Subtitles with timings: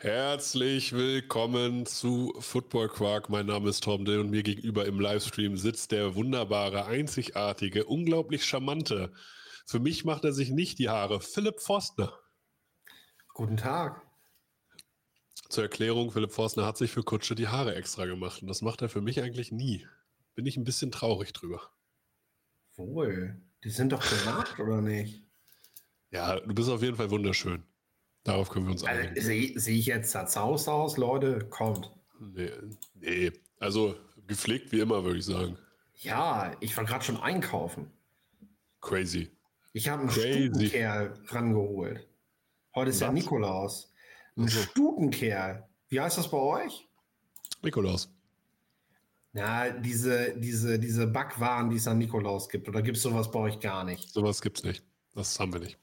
[0.00, 3.30] Herzlich willkommen zu Football Quark.
[3.30, 8.44] Mein Name ist Tom Dill und mir gegenüber im Livestream sitzt der wunderbare, einzigartige, unglaublich
[8.44, 9.12] charmante.
[9.66, 11.20] Für mich macht er sich nicht die Haare.
[11.20, 12.16] Philipp Forstner.
[13.34, 14.00] Guten Tag.
[15.48, 18.82] Zur Erklärung, Philipp Forstner hat sich für Kutsche die Haare extra gemacht und das macht
[18.82, 19.84] er für mich eigentlich nie.
[20.36, 21.72] Bin ich ein bisschen traurig drüber.
[22.76, 23.42] Wohl.
[23.64, 25.24] Die sind doch gemacht, oder nicht?
[26.12, 27.64] Ja, du bist auf jeden Fall wunderschön.
[28.24, 29.20] Darauf können wir uns Also, einigen.
[29.20, 31.38] Sehe seh ich jetzt zerzaust aus, Leute?
[31.48, 31.90] Kommt.
[32.20, 32.50] Nee,
[32.94, 33.94] nee, also
[34.26, 35.56] gepflegt wie immer, würde ich sagen.
[35.94, 37.90] Ja, ich war gerade schon einkaufen.
[38.80, 39.30] Crazy.
[39.72, 40.48] Ich habe einen Crazy.
[40.48, 42.08] Stutenkerl rangeholt.
[42.74, 43.14] Heute ist ja Was?
[43.14, 43.92] Nikolaus.
[44.36, 44.60] Ein Ach so.
[44.62, 45.68] Stutenkerl.
[45.88, 46.88] Wie heißt das bei euch?
[47.62, 48.12] Nikolaus.
[49.32, 52.68] Na, diese, diese, diese Backwaren, die es an Nikolaus gibt.
[52.68, 54.08] Oder gibt es sowas bei euch gar nicht?
[54.08, 54.84] Sowas gibt's nicht.
[55.14, 55.78] Das haben wir nicht.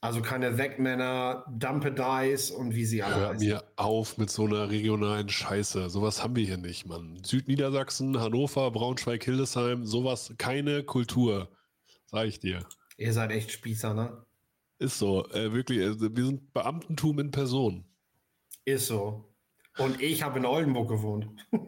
[0.00, 3.46] Also keine Wegmänner, Dumpe-Dice und wie sie alle Hör heißen.
[3.48, 5.88] mir auf mit so einer regionalen Scheiße.
[5.90, 7.18] Sowas haben wir hier nicht, Mann.
[7.24, 11.48] Südniedersachsen, Hannover, Braunschweig, Hildesheim, sowas, keine Kultur.
[12.06, 12.64] Sag ich dir.
[12.98, 14.24] Ihr seid echt Spießer, ne?
[14.78, 15.26] Ist so.
[15.30, 17.84] Äh, wirklich, äh, wir sind Beamtentum in Person.
[18.64, 19.32] Ist so.
[19.78, 21.28] Und ich habe in Oldenburg gewohnt.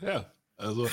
[0.00, 0.88] Ja, also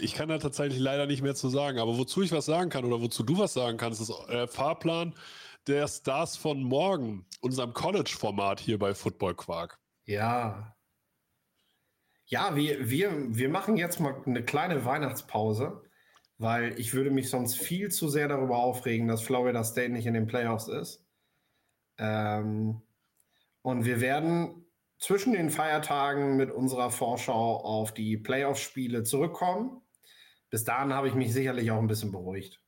[0.00, 1.78] ich kann da tatsächlich leider nicht mehr zu sagen.
[1.78, 5.14] Aber wozu ich was sagen kann oder wozu du was sagen kannst, ist der Fahrplan
[5.66, 9.78] der Stars von morgen, unserem College-Format hier bei Football Quark.
[10.04, 10.76] Ja.
[12.26, 15.82] Ja, wir, wir, wir machen jetzt mal eine kleine Weihnachtspause,
[16.36, 20.14] weil ich würde mich sonst viel zu sehr darüber aufregen, dass Florida State nicht in
[20.14, 21.06] den Playoffs ist.
[21.96, 22.82] Ähm,
[23.62, 24.63] und wir werden
[25.04, 29.82] zwischen den Feiertagen mit unserer Vorschau auf die Playoff-Spiele zurückkommen.
[30.48, 32.60] Bis dahin habe ich mich sicherlich auch ein bisschen beruhigt.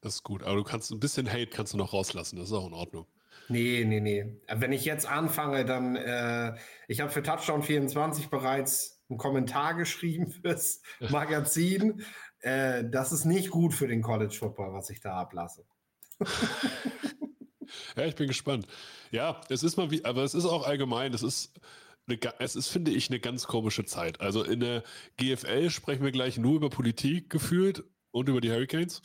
[0.00, 0.44] Das ist gut.
[0.44, 2.36] Aber du kannst ein bisschen Hate kannst du noch rauslassen.
[2.36, 3.06] Das ist auch in Ordnung.
[3.48, 4.40] Nee, nee, nee.
[4.46, 6.54] Wenn ich jetzt anfange, dann, äh,
[6.86, 12.04] ich habe für Touchdown 24 bereits einen Kommentar geschrieben fürs Magazin.
[12.40, 15.64] äh, das ist nicht gut für den College Football, was ich da ablasse.
[17.98, 18.66] Ja, ich bin gespannt.
[19.10, 21.58] Ja, es ist mal wie, aber es ist auch allgemein, es ist,
[22.06, 24.20] eine, es ist, finde ich, eine ganz komische Zeit.
[24.20, 24.84] Also in der
[25.16, 27.82] GFL sprechen wir gleich nur über Politik gefühlt
[28.12, 29.02] und über die Hurricanes.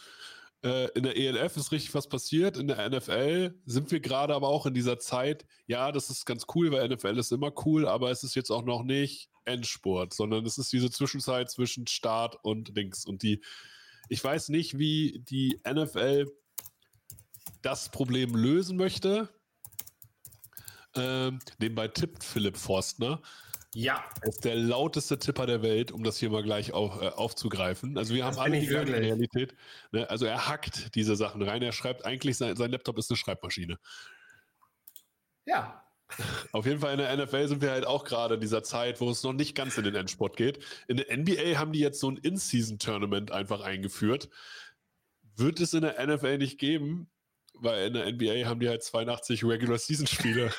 [0.64, 2.56] Äh, in der ELF ist richtig was passiert.
[2.56, 5.44] In der NFL sind wir gerade aber auch in dieser Zeit.
[5.66, 8.64] Ja, das ist ganz cool, weil NFL ist immer cool, aber es ist jetzt auch
[8.64, 13.06] noch nicht Endspurt, sondern es ist diese Zwischenzeit zwischen Start und Links.
[13.06, 13.42] Und die,
[14.08, 16.28] ich weiß nicht, wie die NFL
[17.62, 19.30] das Problem lösen möchte.
[20.96, 23.22] Ähm, nebenbei tippt Philipp Forstner.
[23.76, 27.08] Ja, Er ist der lauteste Tipper der Welt, um das hier mal gleich auf, äh,
[27.10, 27.98] aufzugreifen.
[27.98, 28.94] Also wir haben Das alle bin die ich gleiche.
[29.02, 29.56] Realität.
[29.92, 30.08] Ne?
[30.10, 31.64] Also er hackt diese Sachen rein.
[31.64, 33.80] Er schreibt eigentlich, sein, sein Laptop ist eine Schreibmaschine.
[35.46, 35.80] ja.
[36.52, 39.10] Auf jeden Fall in der NFL sind wir halt auch gerade in dieser Zeit, wo
[39.10, 40.64] es noch nicht ganz in den Endsport geht.
[40.88, 44.30] In der NBA haben die jetzt so ein In-Season-Tournament einfach eingeführt.
[45.36, 47.10] Wird es in der NFL nicht geben,
[47.56, 50.52] weil in der NBA haben die halt 82 Regular-Season-Spiele.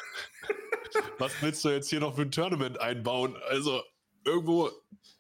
[1.19, 3.37] Was willst du jetzt hier noch für ein Tournament einbauen?
[3.49, 3.82] Also
[4.25, 4.71] irgendwo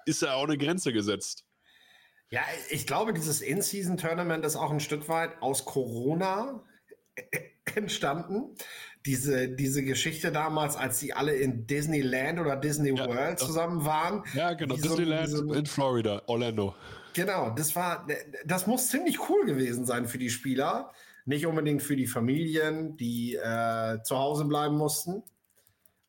[0.06, 1.44] ist ja auch eine Grenze gesetzt.
[2.30, 6.64] Ja, ich glaube, dieses In-Season-Tournament ist auch ein Stück weit aus Corona
[7.74, 8.54] entstanden.
[9.06, 14.24] Diese, diese Geschichte damals, als die alle in Disneyland oder Disney Ja, World zusammen waren.
[14.34, 14.76] Ja, genau.
[14.76, 16.74] Wie so- Disneyland wie so- in Florida, Orlando.
[17.12, 18.06] Genau, das war,
[18.44, 20.92] das muss ziemlich cool gewesen sein für die Spieler.
[21.24, 25.22] Nicht unbedingt für die Familien, die äh, zu Hause bleiben mussten.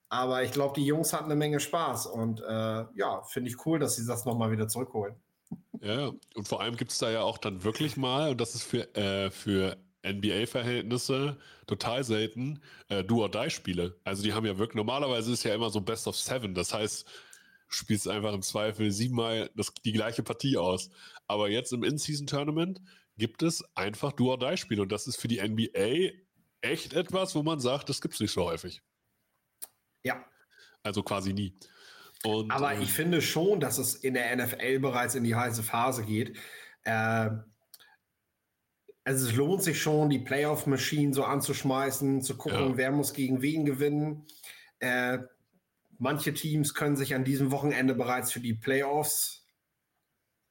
[0.10, 2.08] Aber ich glaube, die Jungs hatten eine Menge Spaß.
[2.08, 5.16] Und äh, ja, finde ich cool, dass sie das nochmal wieder zurückholen.
[5.82, 8.64] Ja, und vor allem gibt es da ja auch dann wirklich mal, und das ist
[8.64, 11.38] für, äh, für NBA-Verhältnisse
[11.68, 14.00] total selten, äh, Do-or-Die-Spiele.
[14.04, 17.06] Also die haben ja wirklich, normalerweise ist ja immer so Best of Seven, das heißt,
[17.06, 17.10] du
[17.68, 20.90] spielst einfach im Zweifel siebenmal das, die gleiche Partie aus.
[21.28, 22.82] Aber jetzt im In-Season-Tournament
[23.18, 26.12] gibt es einfach Do-or-Die-Spiele und das ist für die NBA
[26.62, 28.82] echt etwas, wo man sagt, das gibt es nicht so häufig.
[30.04, 30.26] Ja,
[30.84, 31.58] Also quasi nie.
[32.24, 35.64] Und, aber ähm, ich finde schon, dass es in der NFL bereits in die heiße
[35.64, 36.38] Phase geht.
[36.84, 37.30] Äh,
[39.04, 42.78] also es lohnt sich schon, die Playoff-Maschinen so anzuschmeißen, zu gucken, Ja.
[42.78, 44.26] wer muss gegen wen gewinnen.
[44.80, 45.20] Äh,
[46.00, 49.46] manche Teams können sich an diesem Wochenende bereits für die Playoffs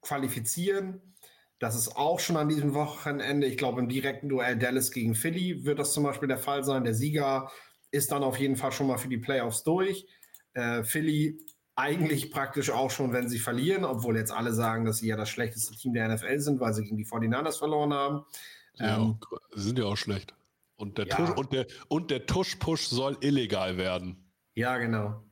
[0.03, 1.14] qualifizieren.
[1.59, 3.47] Das ist auch schon an diesem Wochenende.
[3.47, 6.85] Ich glaube, im direkten Duell Dallas gegen Philly wird das zum Beispiel der Fall sein.
[6.85, 7.51] Der Sieger
[7.91, 10.07] ist dann auf jeden Fall schon mal für die Playoffs durch.
[10.53, 11.39] Äh, Philly
[11.77, 15.29] eigentlich praktisch auch schon, wenn sie verlieren, obwohl jetzt alle sagen, dass sie ja das
[15.29, 18.25] schlechteste Team der NFL sind, weil sie gegen die 49ers verloren haben.
[18.75, 19.19] Ja, ähm,
[19.53, 20.35] sind ja auch schlecht.
[20.77, 21.17] Und der, ja.
[21.17, 24.33] Tusch, und der, und der Tusch-Push soll illegal werden.
[24.55, 25.23] Ja, genau.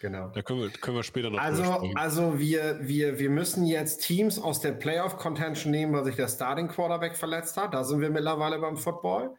[0.00, 0.28] Genau.
[0.30, 1.62] Da können wir, können wir später noch Also,
[1.94, 6.68] also wir, wir, wir müssen jetzt Teams aus der Playoff-Contention nehmen, weil sich der Starting
[6.68, 7.74] Quarterback verletzt hat.
[7.74, 9.36] Da sind wir mittlerweile beim Football.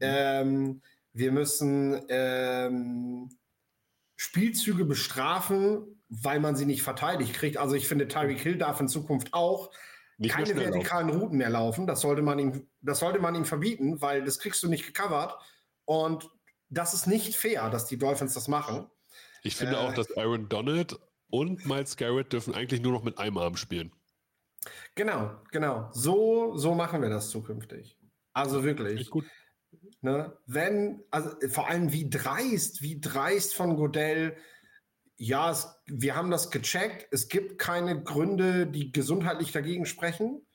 [0.00, 0.82] Ähm,
[1.12, 3.28] wir müssen ähm,
[4.16, 7.56] Spielzüge bestrafen, weil man sie nicht verteidigt kriegt.
[7.56, 9.70] Also ich finde, Tyreek Hill darf in Zukunft auch
[10.16, 11.20] nicht keine vertikalen laufen.
[11.20, 11.86] Routen mehr laufen.
[11.86, 15.36] Das sollte, man ihm, das sollte man ihm verbieten, weil das kriegst du nicht gecovert.
[15.84, 16.28] Und
[16.68, 18.88] das ist nicht fair, dass die Dolphins das machen.
[19.42, 20.98] Ich finde äh, auch, dass Aaron Donald
[21.30, 23.92] und Miles Garrett dürfen eigentlich nur noch mit einem Arm spielen.
[24.94, 25.90] Genau, genau.
[25.92, 27.96] So, so machen wir das zukünftig.
[28.32, 29.08] Also wirklich.
[29.10, 29.24] Gut.
[30.00, 30.36] Ne?
[30.46, 34.36] Wenn, also vor allem wie dreist, wie dreist von Godell,
[35.16, 40.46] ja, es, wir haben das gecheckt, es gibt keine Gründe, die gesundheitlich dagegen sprechen,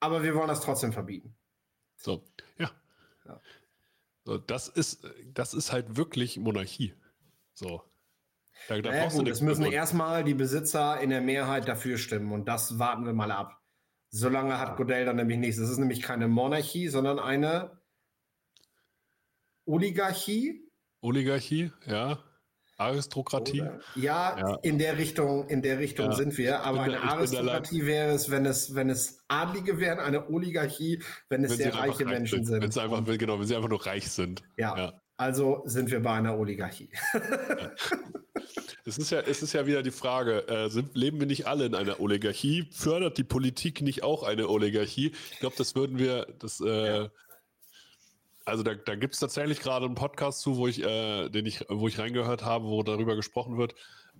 [0.00, 1.34] aber wir wollen das trotzdem verbieten.
[1.96, 2.24] So,
[2.58, 2.70] ja.
[3.24, 3.40] ja.
[4.24, 6.94] So, das, ist, das ist halt wirklich Monarchie.
[7.54, 7.82] So.
[8.68, 12.46] Da, da naja, gut, es müssen erstmal die Besitzer in der Mehrheit dafür stimmen und
[12.46, 13.60] das warten wir mal ab.
[14.10, 15.58] Solange hat Godell dann nämlich nichts.
[15.58, 17.78] Es ist nämlich keine Monarchie, sondern eine
[19.66, 20.66] Oligarchie.
[21.00, 22.18] Oligarchie, ja.
[22.78, 23.64] Aristokratie?
[23.96, 26.12] Ja, ja, in der Richtung, in der Richtung ja.
[26.12, 26.60] sind wir.
[26.60, 31.50] Aber eine Aristokratie wäre es, wenn es, wenn es Adlige wären, eine Oligarchie, wenn es
[31.50, 32.62] wenn sehr reiche Menschen sind.
[32.62, 34.42] Wenn es einfach, genau, wenn sie einfach nur reich sind.
[34.56, 34.76] Ja.
[34.76, 35.00] ja.
[35.18, 36.88] Also sind wir bei einer Oligarchie.
[38.84, 41.66] Es ist ja, es ist ja wieder die Frage, äh, sind, leben wir nicht alle
[41.66, 42.66] in einer Oligarchie?
[42.72, 45.12] Fördert die Politik nicht auch eine Oligarchie?
[45.32, 47.10] Ich glaube, das würden wir, das, äh,
[48.46, 51.66] also da, da gibt es tatsächlich gerade einen Podcast zu, wo ich, äh, den ich,
[51.68, 53.74] wo ich reingehört habe, wo darüber gesprochen wird.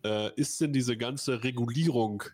[0.05, 2.25] Äh, ist denn diese ganze Regulierung,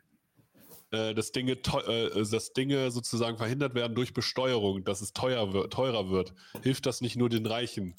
[0.90, 5.72] äh, dass Dinge, äh, dass Dinge sozusagen verhindert werden durch Besteuerung, dass es teuer wird,
[5.72, 7.94] teurer wird, hilft das nicht nur den Reichen?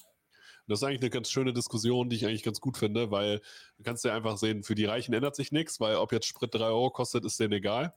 [0.68, 3.40] Das ist eigentlich eine ganz schöne Diskussion, die ich eigentlich ganz gut finde, weil
[3.78, 6.54] du kannst ja einfach sehen, für die Reichen ändert sich nichts, weil ob jetzt Sprit
[6.54, 7.94] 3 Euro kostet, ist denen egal,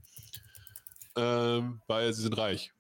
[1.17, 2.73] ähm, weil sie sind reich.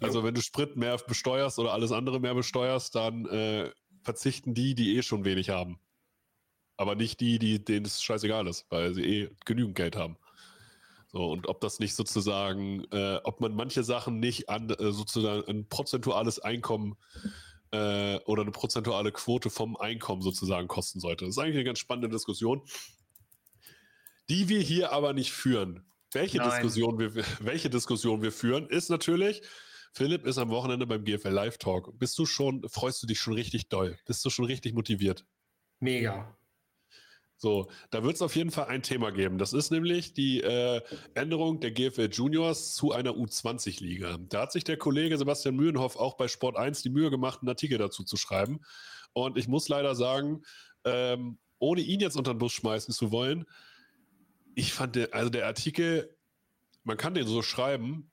[0.00, 3.70] Also wenn du Sprit mehr besteuerst oder alles andere mehr besteuerst, dann äh,
[4.02, 5.80] verzichten die, die eh schon wenig haben.
[6.76, 10.18] Aber nicht die, die denen es scheißegal ist, weil sie eh genügend Geld haben.
[11.08, 15.48] So, und ob das nicht sozusagen, äh, ob man manche Sachen nicht an äh, sozusagen
[15.48, 16.96] ein prozentuales Einkommen
[17.72, 21.24] äh, oder eine prozentuale Quote vom Einkommen sozusagen kosten sollte.
[21.24, 22.62] Das ist eigentlich eine ganz spannende Diskussion,
[24.28, 25.84] die wir hier aber nicht führen.
[26.12, 29.42] Welche Diskussion, wir, welche Diskussion wir führen, ist natürlich,
[29.92, 31.98] Philipp ist am Wochenende beim GFL Live Talk.
[31.98, 33.98] Bist du schon, freust du dich schon richtig doll?
[34.06, 35.24] Bist du schon richtig motiviert?
[35.80, 36.35] Mega.
[37.38, 39.36] So, da wird es auf jeden Fall ein Thema geben.
[39.36, 40.80] Das ist nämlich die äh,
[41.14, 44.18] Änderung der GFL Juniors zu einer U20-Liga.
[44.28, 47.50] Da hat sich der Kollege Sebastian Mühlenhoff auch bei Sport 1 die Mühe gemacht, einen
[47.50, 48.60] Artikel dazu zu schreiben.
[49.12, 50.42] Und ich muss leider sagen,
[50.84, 53.44] ähm, ohne ihn jetzt unter den Bus schmeißen zu wollen,
[54.54, 56.16] ich fand, der, also der Artikel,
[56.84, 58.10] man kann den so schreiben,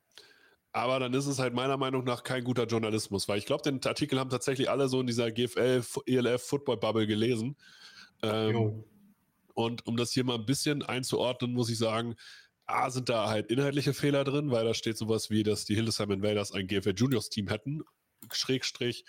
[0.74, 3.80] aber dann ist es halt meiner Meinung nach kein guter Journalismus, weil ich glaube, den
[3.86, 7.56] Artikel haben tatsächlich alle so in dieser GFL, ELF Football Bubble gelesen.
[8.22, 8.84] Ähm,
[9.54, 12.16] und um das hier mal ein bisschen einzuordnen, muss ich sagen,
[12.66, 16.12] A, sind da halt inhaltliche Fehler drin, weil da steht sowas wie, dass die Hildesheim
[16.12, 17.84] Invaders ein GFL Juniors Team hätten,
[18.32, 19.04] Schrägstrich,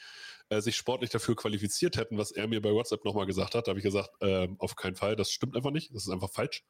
[0.49, 3.67] äh, sich sportlich dafür qualifiziert hätten, was er mir bei WhatsApp nochmal gesagt hat.
[3.67, 6.31] Da habe ich gesagt, äh, auf keinen Fall, das stimmt einfach nicht, das ist einfach
[6.31, 6.65] falsch.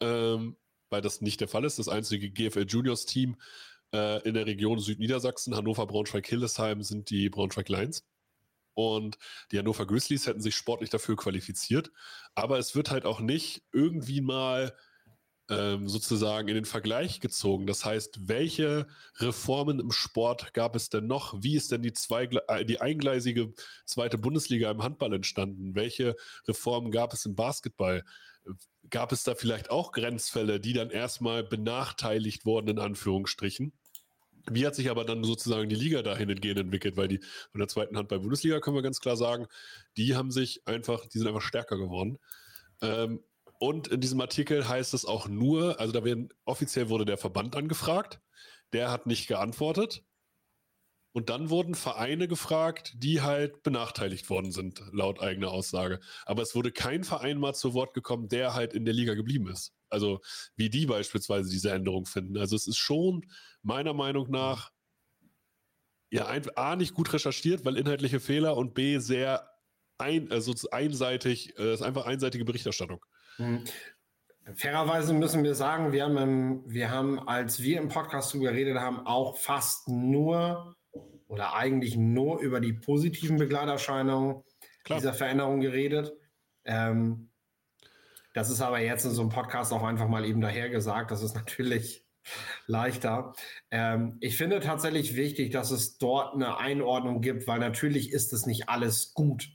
[0.00, 0.56] Ähm,
[0.90, 1.78] weil das nicht der Fall ist.
[1.78, 3.36] Das einzige GFL Juniors Team
[3.92, 8.04] äh, in der Region Südniedersachsen, Hannover, Braunschweig, Hildesheim sind die Braunschweig Lions.
[8.76, 9.16] Und
[9.50, 11.90] die Hannover Grizzlies hätten sich sportlich dafür qualifiziert.
[12.34, 14.76] Aber es wird halt auch nicht irgendwie mal
[15.48, 17.66] ähm, sozusagen in den Vergleich gezogen.
[17.66, 21.42] Das heißt, welche Reformen im Sport gab es denn noch?
[21.42, 23.54] Wie ist denn die, zwei, äh, die eingleisige
[23.86, 25.74] zweite Bundesliga im Handball entstanden?
[25.74, 26.14] Welche
[26.46, 28.04] Reformen gab es im Basketball?
[28.90, 33.72] Gab es da vielleicht auch Grenzfälle, die dann erstmal benachteiligt wurden, in Anführungsstrichen?
[34.50, 36.96] Wie hat sich aber dann sozusagen die Liga dahin entgehen entwickelt?
[36.96, 39.46] Weil die von der zweiten Hand bei Bundesliga können wir ganz klar sagen,
[39.96, 42.18] die haben sich einfach, die sind einfach stärker geworden.
[42.80, 43.20] Ähm,
[43.58, 47.56] und in diesem Artikel heißt es auch nur, also da werden offiziell wurde der Verband
[47.56, 48.20] angefragt,
[48.72, 50.04] der hat nicht geantwortet.
[51.16, 55.98] Und dann wurden Vereine gefragt, die halt benachteiligt worden sind, laut eigener Aussage.
[56.26, 59.48] Aber es wurde kein Verein mal zu Wort gekommen, der halt in der Liga geblieben
[59.48, 59.72] ist.
[59.88, 60.20] Also
[60.56, 62.36] wie die beispielsweise diese Änderung finden.
[62.36, 63.24] Also es ist schon
[63.62, 64.72] meiner Meinung nach
[66.10, 69.48] ja A nicht gut recherchiert, weil inhaltliche Fehler und B sehr
[69.96, 73.02] ein, also einseitig, äh, ist einfach einseitige Berichterstattung.
[73.38, 73.64] Mhm.
[74.54, 79.06] Fairerweise müssen wir sagen, wir haben, wir haben, als wir im Podcast darüber geredet haben,
[79.06, 80.75] auch fast nur
[81.28, 84.42] oder eigentlich nur über die positiven Begleiterscheinungen
[84.84, 84.98] Klar.
[84.98, 86.12] dieser Veränderung geredet.
[86.64, 87.30] Ähm,
[88.34, 91.10] das ist aber jetzt in so einem Podcast auch einfach mal eben daher gesagt.
[91.10, 92.04] Das ist natürlich
[92.66, 93.32] leichter.
[93.70, 98.46] Ähm, ich finde tatsächlich wichtig, dass es dort eine Einordnung gibt, weil natürlich ist es
[98.46, 99.48] nicht alles gut,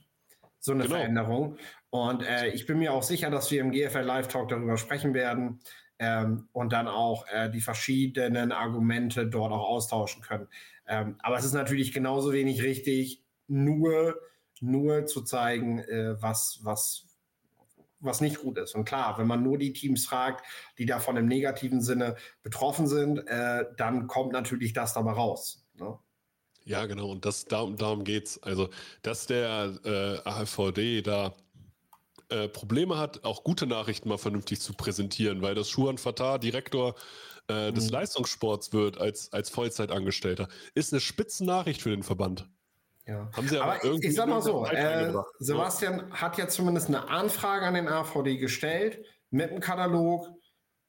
[0.58, 0.96] so eine genau.
[0.96, 1.58] Veränderung.
[1.90, 5.14] Und äh, ich bin mir auch sicher, dass wir im GFL Live Talk darüber sprechen
[5.14, 5.60] werden
[5.98, 10.48] ähm, und dann auch äh, die verschiedenen Argumente dort auch austauschen können.
[10.92, 14.14] Ähm, aber es ist natürlich genauso wenig richtig, nur,
[14.60, 17.06] nur zu zeigen, äh, was, was,
[18.00, 18.74] was nicht gut ist.
[18.74, 20.44] Und klar, wenn man nur die Teams fragt,
[20.76, 25.66] die davon im negativen Sinne betroffen sind, äh, dann kommt natürlich das dabei raus.
[25.78, 25.98] Ne?
[26.66, 27.10] Ja, genau.
[27.10, 28.42] Und das, darum, darum geht es.
[28.42, 28.68] Also,
[29.00, 31.32] dass der äh, AVD da
[32.28, 36.96] äh, Probleme hat, auch gute Nachrichten mal vernünftig zu präsentieren, weil das Schuhan Fatah Direktor
[37.48, 37.74] äh, mhm.
[37.74, 42.48] des Leistungssports wird als, als Vollzeitangestellter, ist eine Spitzennachricht für den Verband.
[43.06, 43.28] Ja.
[43.32, 46.10] Haben sie aber, aber irgendwie ich sag mal so, äh, Sebastian ja.
[46.10, 50.28] hat ja zumindest eine Anfrage an den AVD gestellt mit einem Katalog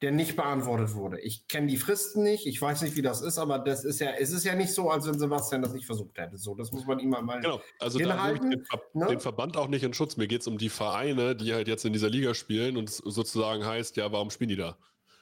[0.03, 1.21] der nicht beantwortet wurde.
[1.21, 4.11] Ich kenne die Fristen nicht, ich weiß nicht, wie das ist, aber das ist ja,
[4.19, 6.37] es ist ja nicht so, als wenn Sebastian das nicht versucht hätte.
[6.37, 9.07] So, das muss man ihm mal Genau, also da halten, den, Ver ne?
[9.07, 10.17] den, Verband auch nicht in Schutz.
[10.17, 13.65] Mir geht es um die Vereine, die halt jetzt in dieser Liga spielen und sozusagen
[13.65, 14.77] heißt, ja, warum spielen die da?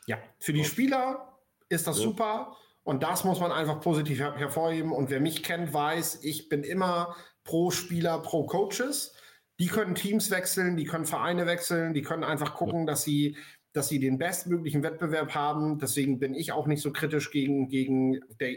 [0.08, 1.39] Ja, für die Spieler
[1.70, 2.03] ist das ja.
[2.03, 4.91] super und das muss man einfach positiv her hervorheben.
[4.91, 9.15] Und wer mich kennt, weiß, ich bin immer pro Spieler, pro Coaches.
[9.60, 13.38] Die können Teams wechseln, die können Vereine wechseln, die können einfach gucken, dass sie
[13.74, 15.79] dass sie den bestmöglichen Wettbewerb haben.
[15.79, 18.55] Deswegen bin ich auch nicht so kritisch gegen, gegen der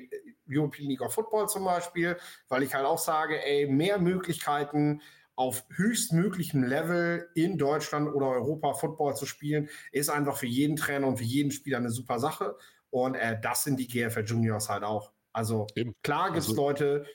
[0.49, 2.17] European League of Football zum Beispiel,
[2.49, 5.01] weil ich halt auch sage, ey, mehr Möglichkeiten
[5.37, 11.09] auf höchstmöglichem Level in Deutschland oder Europa Football zu spielen, ist einfach für jeden Trainer
[11.09, 12.57] und für jeden Spieler eine super Sache.
[12.91, 15.13] Und äh, das sind die GFL Juniors halt auch.
[15.33, 15.95] Also Eben.
[16.03, 17.07] klar gibt es also, Leute,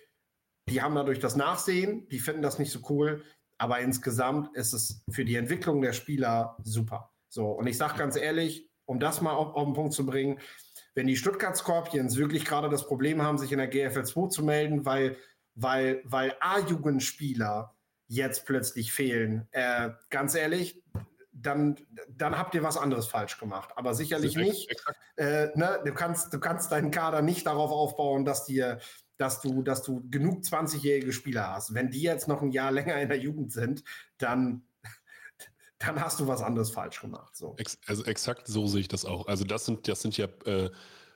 [0.68, 3.24] die haben dadurch das Nachsehen, die finden das nicht so cool,
[3.58, 7.12] aber insgesamt ist es für die Entwicklung der Spieler super.
[7.30, 10.40] So, und ich sage ganz ehrlich, um das mal auf, auf den Punkt zu bringen,
[10.96, 14.44] wenn die Stuttgart Scorpions wirklich gerade das Problem haben, sich in der GFL 2 zu
[14.44, 15.16] melden, weil,
[15.56, 17.76] weil, weil A-Jugendspieler
[18.10, 20.84] jetzt plötzlich fehlen, äh, ganz ehrlich,
[21.32, 21.78] dann,
[22.10, 23.70] dann habt ihr was anderes falsch gemacht.
[23.76, 24.70] Aber sicherlich nicht.
[25.16, 28.80] Äh, ne, du, kannst, du kannst deinen Kader nicht darauf aufbauen, dass dir
[29.18, 31.74] dass du, dass du genug 20-jährige Spieler hast.
[31.74, 33.84] Wenn die jetzt noch ein Jahr länger in der Jugend sind,
[34.18, 34.64] dann
[35.80, 37.36] dann hast du was anderes falsch gemacht.
[37.36, 37.54] So.
[37.58, 39.28] Ex also exakt so sehe ich das auch.
[39.28, 40.70] Also das sind, das sind ja äh,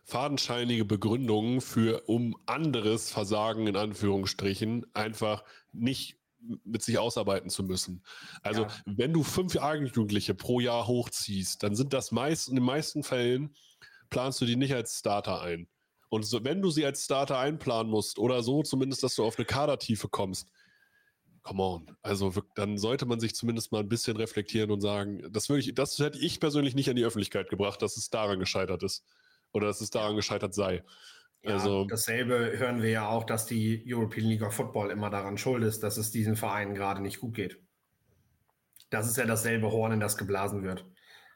[0.03, 6.17] fadenscheinige Begründungen für, um anderes Versagen in Anführungsstrichen einfach nicht
[6.63, 8.03] mit sich ausarbeiten zu müssen.
[8.41, 8.69] Also ja.
[8.85, 13.55] wenn du fünf Jugendliche pro Jahr hochziehst, dann sind das meist, in den meisten Fällen
[14.09, 15.67] planst du die nicht als Starter ein.
[16.09, 19.38] Und so, wenn du sie als Starter einplanen musst oder so, zumindest, dass du auf
[19.38, 20.47] eine Kadertiefe kommst,
[21.41, 21.97] come on.
[22.01, 25.73] Also dann sollte man sich zumindest mal ein bisschen reflektieren und sagen, das, würde ich,
[25.73, 29.03] das hätte ich persönlich nicht an die Öffentlichkeit gebracht, dass es daran gescheitert ist.
[29.51, 30.83] Oder dass es daran gescheitert sei.
[31.43, 35.38] Ja, also, dasselbe hören wir ja auch, dass die European League of Football immer daran
[35.38, 37.59] schuld ist, dass es diesen Vereinen gerade nicht gut geht.
[38.89, 40.85] Das ist ja dasselbe Horn, in das geblasen wird.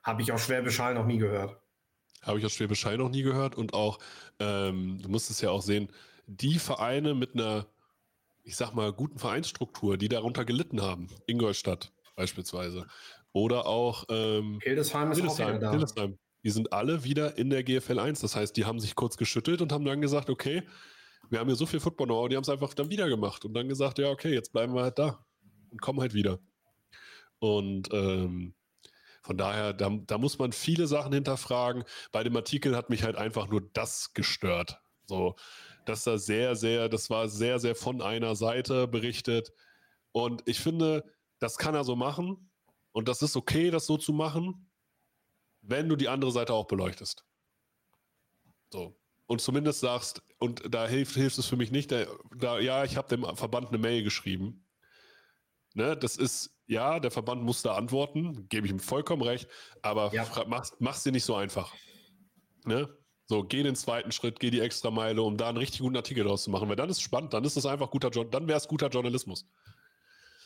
[0.03, 1.57] Habe ich aus Schwäbisch Hall noch nie gehört.
[2.21, 3.55] Habe ich aus Schwäbisch Hall noch nie gehört.
[3.55, 3.99] Und auch,
[4.39, 5.91] ähm, du musst es ja auch sehen,
[6.27, 7.67] die Vereine mit einer
[8.47, 11.09] ich sag mal, guten Vereinsstruktur, die darunter gelitten haben.
[11.25, 12.87] Ingolstadt beispielsweise.
[13.33, 15.71] Oder auch ähm, Hildesheim ist Hildesheim, auch wieder da.
[15.71, 16.17] Hildesheim.
[16.43, 18.21] Die sind alle wieder in der GFL 1.
[18.21, 20.63] Das heißt, die haben sich kurz geschüttelt und haben dann gesagt, okay,
[21.29, 23.53] wir haben hier so viel Football know die haben es einfach dann wieder gemacht und
[23.53, 25.25] dann gesagt, ja, okay, jetzt bleiben wir halt da
[25.71, 26.39] und kommen halt wieder.
[27.39, 28.55] Und ähm,
[29.21, 31.83] von daher, da, da muss man viele Sachen hinterfragen.
[32.11, 34.79] Bei dem Artikel hat mich halt einfach nur das gestört.
[35.05, 35.35] So,
[35.85, 39.51] dass da sehr, sehr, das war sehr, sehr von einer Seite berichtet.
[40.11, 41.03] Und ich finde,
[41.39, 42.49] das kann er so machen.
[42.93, 44.66] Und das ist okay, das so zu machen,
[45.67, 47.25] wenn du die andere Seite auch beleuchtest.
[48.71, 48.99] So.
[49.27, 52.05] Und zumindest sagst, und da hilft, hilft es für mich nicht, da,
[52.35, 54.65] da ja, ich habe dem Verband eine Mail geschrieben.
[55.73, 59.47] Ne, das ist, ja, der Verband muss da antworten, gebe ich ihm vollkommen recht,
[59.81, 60.25] aber ja.
[60.47, 61.75] mach's, mach's dir nicht so einfach.
[62.65, 62.89] Ne?
[63.25, 66.23] So, geh den zweiten Schritt, geh die extra Meile, um da einen richtig guten Artikel
[66.23, 66.69] draus zu machen.
[66.69, 69.45] Weil dann ist es spannend, dann ist es einfach guter, dann wäre es guter Journalismus.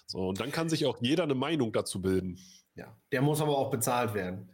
[0.08, 2.40] So, und dann kann sich auch jeder eine Meinung dazu bilden.
[2.76, 4.50] Ja, der muss aber auch bezahlt werden.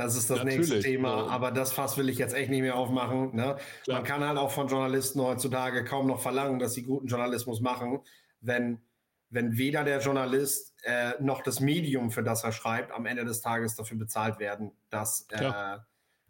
[0.00, 1.26] Das ist das Natürlich, nächste Thema, ja.
[1.26, 3.36] aber das Fass will ich jetzt echt nicht mehr aufmachen.
[3.36, 3.58] Ne?
[3.86, 8.00] Man kann halt auch von Journalisten heutzutage kaum noch verlangen, dass sie guten Journalismus machen,
[8.40, 8.80] wenn,
[9.28, 13.42] wenn weder der Journalist äh, noch das Medium, für das er schreibt, am Ende des
[13.42, 15.78] Tages dafür bezahlt werden, dass, äh,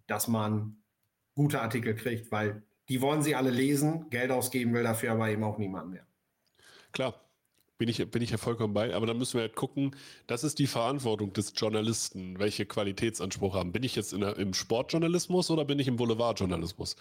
[0.08, 0.82] dass man
[1.36, 5.44] gute Artikel kriegt, weil die wollen sie alle lesen, Geld ausgeben will dafür aber eben
[5.44, 6.04] auch niemand mehr.
[6.90, 7.14] Klar,
[7.80, 9.96] bin ich, bin ich ja vollkommen bei, aber dann müssen wir halt gucken,
[10.26, 13.72] das ist die Verantwortung des Journalisten, welche Qualitätsanspruch haben.
[13.72, 16.96] Bin ich jetzt der, im Sportjournalismus oder bin ich im Boulevardjournalismus?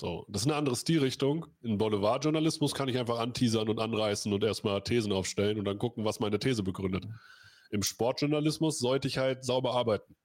[0.00, 1.46] So, das ist eine andere Stilrichtung.
[1.62, 6.04] In Boulevardjournalismus kann ich einfach anteasern und anreißen und erstmal Thesen aufstellen und dann gucken,
[6.04, 7.06] was meine These begründet.
[7.70, 10.16] Im Sportjournalismus sollte ich halt sauber arbeiten.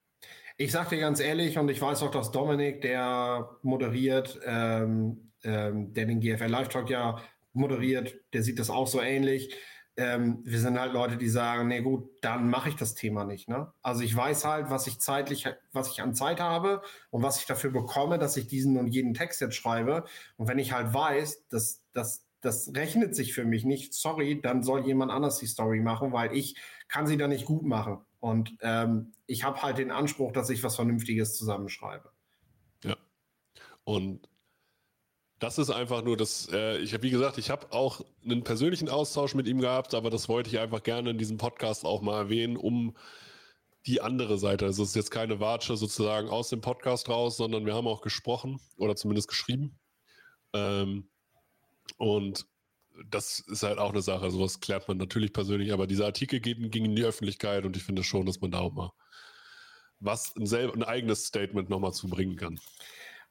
[0.57, 5.93] Ich sag dir ganz ehrlich, und ich weiß auch, dass Dominik, der moderiert, ähm, ähm,
[5.93, 7.21] der den GFL Live Talk ja
[7.53, 9.55] moderiert, der sieht das auch so ähnlich
[9.97, 13.49] ähm, wir sind halt Leute, die sagen, nee gut, dann mache ich das Thema nicht.
[13.49, 13.71] Ne?
[13.81, 17.45] Also ich weiß halt, was ich zeitlich, was ich an Zeit habe und was ich
[17.45, 20.05] dafür bekomme, dass ich diesen und jeden Text jetzt schreibe.
[20.37, 24.63] Und wenn ich halt weiß, dass das das rechnet sich für mich nicht, sorry, dann
[24.63, 26.55] soll jemand anders die Story machen, weil ich
[26.87, 27.99] kann sie dann nicht gut machen.
[28.19, 32.11] Und ähm, ich habe halt den Anspruch, dass ich was Vernünftiges zusammenschreibe.
[32.83, 32.97] Ja.
[33.83, 34.27] Und
[35.41, 38.89] das ist einfach nur das, äh, ich habe, wie gesagt, ich habe auch einen persönlichen
[38.89, 42.17] Austausch mit ihm gehabt, aber das wollte ich einfach gerne in diesem Podcast auch mal
[42.19, 42.95] erwähnen, um
[43.87, 44.65] die andere Seite.
[44.65, 48.01] Also es ist jetzt keine Watsche sozusagen aus dem Podcast raus, sondern wir haben auch
[48.01, 49.79] gesprochen oder zumindest geschrieben.
[50.53, 51.09] Ähm,
[51.97, 52.45] und
[53.09, 56.69] das ist halt auch eine Sache, sowas klärt man natürlich persönlich, aber dieser Artikel ging,
[56.69, 58.91] ging in die Öffentlichkeit und ich finde schon, dass man da auch mal
[59.99, 62.59] was ein, ein eigenes Statement nochmal zubringen kann.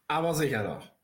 [0.08, 0.99] Aber sicher doch.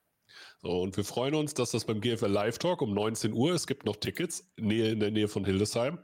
[0.58, 3.66] So, und wir freuen uns, dass das beim GFL Live Talk um 19 Uhr, es
[3.66, 5.98] gibt noch Tickets Nähe, in der Nähe von Hildesheim,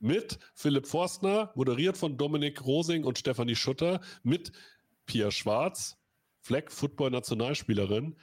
[0.00, 4.52] mit Philipp Forstner, moderiert von Dominik Rosing und Stefanie Schutter, mit
[5.06, 5.96] Pia Schwarz,
[6.40, 8.16] Fleck Football Nationalspielerin,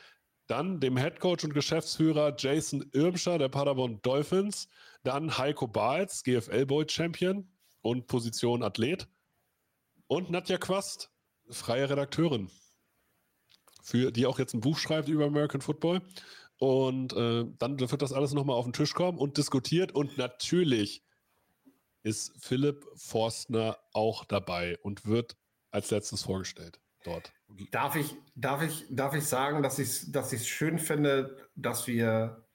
[0.48, 4.68] dann dem Headcoach und Geschäftsführer Jason Irmscher der Paderborn Dolphins,
[5.04, 7.50] dann Heiko Bahls, GFL Boy Champion
[7.82, 9.08] und Position Athlet
[10.08, 11.10] und Nadja Quast,
[11.50, 12.50] freie Redakteurin
[13.84, 16.02] für, die auch jetzt ein Buch schreibt über American Football.
[16.58, 19.92] Und äh, dann wird das alles nochmal auf den Tisch kommen und diskutiert.
[19.92, 21.04] Und natürlich
[22.04, 25.36] ist Philipp Forstner auch dabei und wird
[25.72, 27.34] als letztes vorgestellt dort.
[27.72, 32.46] Darf ich, darf ich, darf ich sagen, dass ich es dass schön finde, dass wir,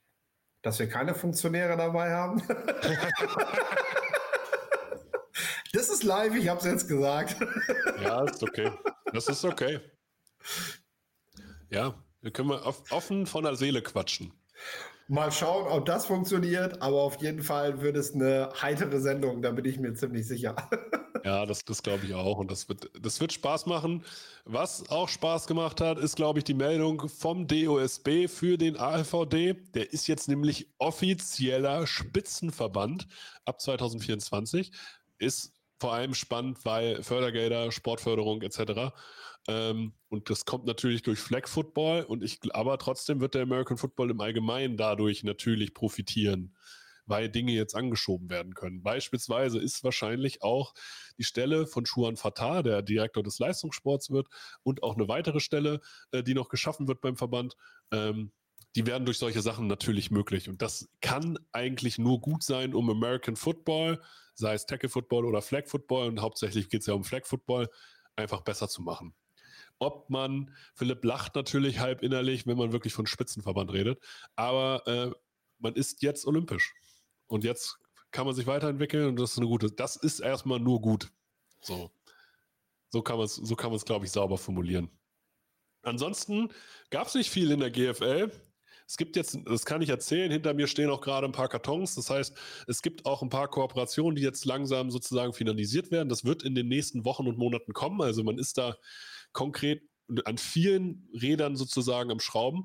[0.62, 2.43] dass wir keine Funktionäre dabei haben?
[5.75, 7.37] das ist live, ich habe es jetzt gesagt.
[8.03, 8.73] ja, ist okay.
[9.12, 9.81] Das ist okay.
[11.70, 14.33] Ja, dann können wir offen von der Seele quatschen.
[15.11, 19.52] Mal schauen, ob das funktioniert, aber auf jeden Fall wird es eine heitere Sendung, da
[19.52, 20.57] bin ich mir ziemlich sicher.
[21.24, 22.38] Ja, das, das glaube ich auch.
[22.38, 24.04] Und das wird, das wird Spaß machen.
[24.44, 29.54] Was auch Spaß gemacht hat, ist, glaube ich, die Meldung vom DOSB für den ALVD.
[29.74, 33.09] Der ist jetzt nämlich offizieller Spitzenverband
[33.44, 34.72] ab 2024.
[35.18, 38.93] Ist vor allem spannend, weil Fördergelder, Sportförderung etc.
[39.49, 43.79] Ähm, und das kommt natürlich durch Flag Football und ich, aber trotzdem wird der American
[43.79, 46.57] Football im Allgemeinen dadurch natürlich profitieren,
[47.07, 48.83] weil Dinge jetzt angeschoben werden können.
[48.83, 50.75] Beispielsweise ist wahrscheinlich auch
[51.17, 54.27] die Stelle von Schuan Fatah, der Direktor des Leistungssports wird,
[54.62, 57.55] und auch eine weitere Stelle, äh, die noch geschaffen wird beim Verband,
[57.93, 58.33] ähm,
[58.77, 60.49] die werden durch solche Sachen natürlich möglich.
[60.49, 64.01] Und das kann eigentlich nur gut sein, um American Football,
[64.38, 67.68] sei es Tackle Football oder Flag Football, und hauptsächlich geht es ja um Flag Football,
[68.16, 69.14] einfach besser zu machen
[69.79, 74.03] ob man, Philipp lacht natürlich halb innerlich, wenn man wirklich von Spitzenverband redet,
[74.37, 75.11] aber äh,
[75.59, 76.74] man ist jetzt olympisch.
[77.27, 77.79] Und jetzt
[78.11, 81.12] kann man sich weiterentwickeln und das ist eine gute, das ist erstmal nur gut.
[81.61, 81.90] So.
[82.90, 84.90] So kann man es, so kann man es, glaube ich, sauber formulieren.
[85.83, 86.48] Ansonsten
[86.90, 88.33] gab es nicht viel in der GFL.
[88.88, 91.94] Es gibt jetzt, das kann ich erzählen, hinter mir stehen auch gerade ein paar Kartons.
[91.94, 92.35] Das heißt,
[92.66, 96.09] es gibt auch ein paar Kooperationen, die jetzt langsam sozusagen finalisiert werden.
[96.09, 98.01] Das wird in den nächsten Wochen und Monaten kommen.
[98.01, 98.77] Also man ist da
[99.33, 99.83] konkret
[100.24, 102.64] an vielen Rädern sozusagen am Schrauben,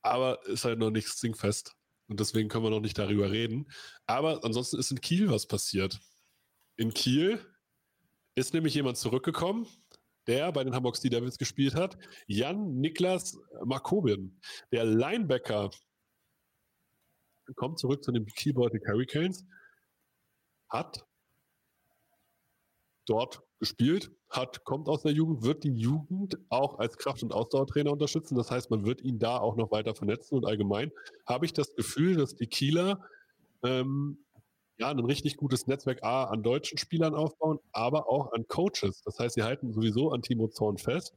[0.00, 1.76] aber ist halt noch nicht dingfest.
[2.08, 3.70] Und deswegen können wir noch nicht darüber reden.
[4.06, 6.00] Aber ansonsten ist in Kiel was passiert.
[6.76, 7.38] In Kiel
[8.34, 9.66] ist nämlich jemand zurückgekommen,
[10.30, 11.98] der bei den Hamburg Sea Devils gespielt hat.
[12.28, 14.40] Jan Niklas Markobin,
[14.70, 15.70] der Linebacker,
[17.56, 19.44] kommt zurück zu den Baltic Hurricanes,
[20.68, 21.04] hat
[23.06, 27.90] dort gespielt, hat, kommt aus der Jugend, wird die Jugend auch als Kraft- und Ausdauertrainer
[27.90, 28.36] unterstützen.
[28.36, 30.92] Das heißt, man wird ihn da auch noch weiter vernetzen und allgemein
[31.26, 33.04] habe ich das Gefühl, dass die Kieler
[33.64, 34.24] ähm,
[34.80, 39.02] ja, ein richtig gutes Netzwerk A an deutschen Spielern aufbauen, aber auch an Coaches.
[39.04, 41.14] Das heißt, sie halten sowieso an Timo Zorn fest,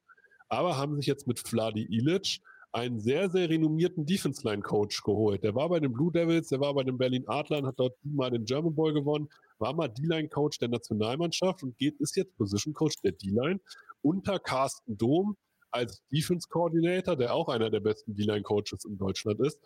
[0.49, 2.41] aber haben sich jetzt mit Vladi Ilic
[2.73, 5.43] einen sehr, sehr renommierten Defense-Line-Coach geholt.
[5.43, 8.31] Der war bei den Blue Devils, der war bei den Berlin Adlern, hat dort mal
[8.31, 13.13] den German Boy gewonnen, war mal D-Line-Coach der Nationalmannschaft und geht, ist jetzt Position-Coach der
[13.13, 13.61] D-Line
[14.01, 15.37] unter Carsten Dom
[15.71, 19.59] als Defense-Coordinator, der auch einer der besten D-Line-Coaches in Deutschland ist.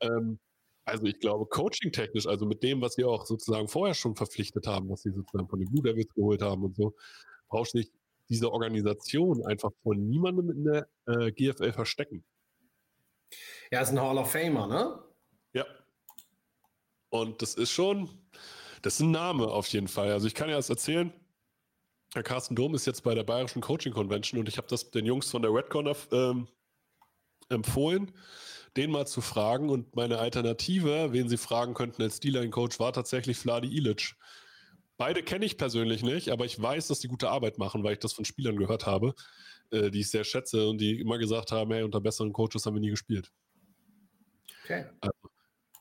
[0.00, 0.38] Ähm,
[0.84, 4.88] also ich glaube, coaching-technisch, also mit dem, was sie auch sozusagen vorher schon verpflichtet haben,
[4.90, 6.94] was sie sozusagen von den Blue Devils geholt haben und so,
[7.48, 7.92] brauchst du nicht
[8.28, 12.24] diese Organisation einfach von niemandem in der äh, GFL verstecken.
[13.70, 14.98] Ja, ist ein Hall of Famer, ne?
[15.52, 15.66] Ja.
[17.10, 18.08] Und das ist schon,
[18.82, 20.12] das ist ein Name auf jeden Fall.
[20.12, 21.12] Also ich kann ja das erzählen.
[22.14, 25.06] Herr Carsten Dom ist jetzt bei der Bayerischen Coaching Convention und ich habe das den
[25.06, 26.48] Jungs von der Redcon ähm,
[27.48, 28.12] empfohlen
[28.76, 29.70] den mal zu fragen.
[29.70, 34.14] Und meine Alternative, wen sie fragen könnten als D-Line-Coach, war tatsächlich Vladi Ilic.
[34.96, 37.98] Beide kenne ich persönlich nicht, aber ich weiß, dass die gute Arbeit machen, weil ich
[37.98, 39.14] das von Spielern gehört habe,
[39.70, 42.74] äh, die ich sehr schätze und die immer gesagt haben, hey, unter besseren Coaches haben
[42.74, 43.32] wir nie gespielt.
[44.64, 44.86] Okay.
[45.00, 45.14] Also,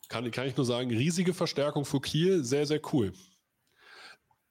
[0.08, 3.14] kann, kann ich nur sagen, riesige Verstärkung für Kiel, sehr, sehr cool.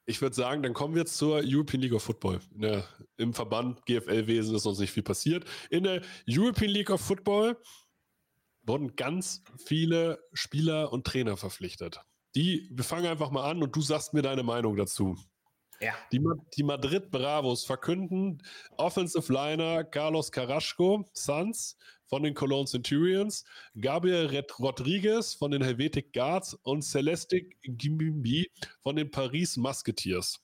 [0.05, 2.39] Ich würde sagen, dann kommen wir jetzt zur European League of Football.
[2.51, 5.45] Der, Im Verband GFL-Wesen ist uns nicht viel passiert.
[5.69, 7.57] In der European League of Football
[8.63, 11.99] wurden ganz viele Spieler und Trainer verpflichtet.
[12.35, 15.17] Die, wir fangen einfach mal an und du sagst mir deine Meinung dazu.
[15.81, 15.93] Ja.
[16.11, 16.21] Die,
[16.55, 18.41] die Madrid Bravos verkünden
[18.77, 23.43] Offensive Liner Carlos Carrasco, Suns von den Cologne Centurions,
[23.79, 30.39] Gabriel Rodriguez von den Helvetic Guards und Celestic Gimbi von den Paris Musketeers.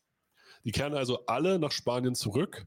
[0.63, 2.65] Die kehren also alle nach Spanien zurück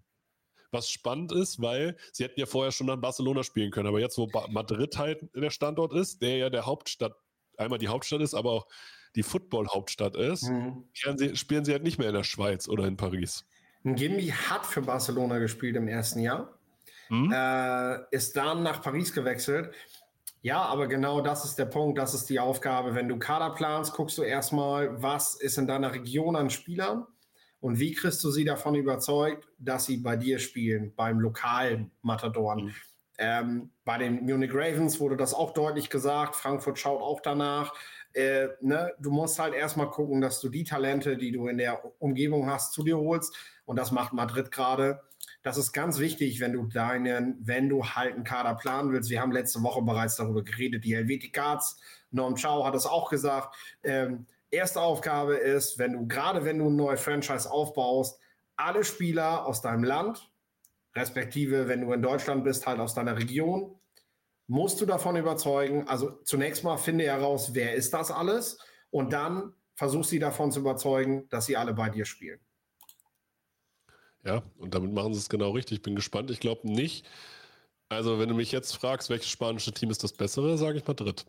[0.73, 4.19] was spannend ist, weil sie hätten ja vorher schon an Barcelona spielen können, aber jetzt,
[4.19, 7.15] wo Madrid halt der Standort ist, der ja der Hauptstadt,
[7.57, 8.67] einmal die Hauptstadt ist, aber auch
[9.17, 10.85] die Football-Hauptstadt ist, mhm.
[11.17, 13.45] sie, spielen sie halt nicht mehr in der Schweiz oder in Paris.
[13.83, 16.59] Gimbi hat für Barcelona gespielt im ersten Jahr,
[17.09, 17.33] mhm.
[17.33, 19.75] äh, ist dann nach Paris gewechselt.
[20.43, 22.95] Ja, aber genau das ist der Punkt, das ist die Aufgabe.
[22.95, 27.07] Wenn du Kader planst, guckst du erstmal, was ist in deiner Region an Spielern
[27.61, 32.67] und wie kriegst du sie davon überzeugt, dass sie bei dir spielen, beim lokalen Matadoren?
[32.67, 32.75] Mhm.
[33.19, 36.37] Ähm, bei den Munich Ravens wurde das auch deutlich gesagt.
[36.37, 37.75] Frankfurt schaut auch danach.
[38.15, 38.93] Äh, ne?
[38.99, 42.73] Du musst halt erstmal gucken, dass du die Talente, die du in der Umgebung hast,
[42.73, 43.37] zu dir holst.
[43.67, 45.03] Und das macht Madrid gerade.
[45.43, 49.11] Das ist ganz wichtig, wenn du deinen, wenn du halt einen Kader planen willst.
[49.11, 50.85] Wir haben letzte Woche bereits darüber geredet.
[50.85, 51.79] Die Helveticats,
[52.11, 53.55] Norm Chow hat es auch gesagt.
[53.83, 58.21] Ähm, erste Aufgabe ist, wenn du, gerade wenn du ein neues Franchise aufbaust,
[58.57, 60.31] alle Spieler aus deinem Land,
[60.95, 63.79] respektive wenn du in Deutschland bist, halt aus deiner Region,
[64.47, 65.87] musst du davon überzeugen.
[65.89, 68.59] Also zunächst mal finde heraus, wer ist das alles
[68.91, 72.41] und dann versuch sie davon zu überzeugen, dass sie alle bei dir spielen.
[74.25, 75.79] Ja, und damit machen sie es genau richtig.
[75.79, 76.31] Ich bin gespannt.
[76.31, 77.07] Ich glaube nicht.
[77.89, 81.25] Also, wenn du mich jetzt fragst, welches spanische Team ist das bessere, sage ich Madrid.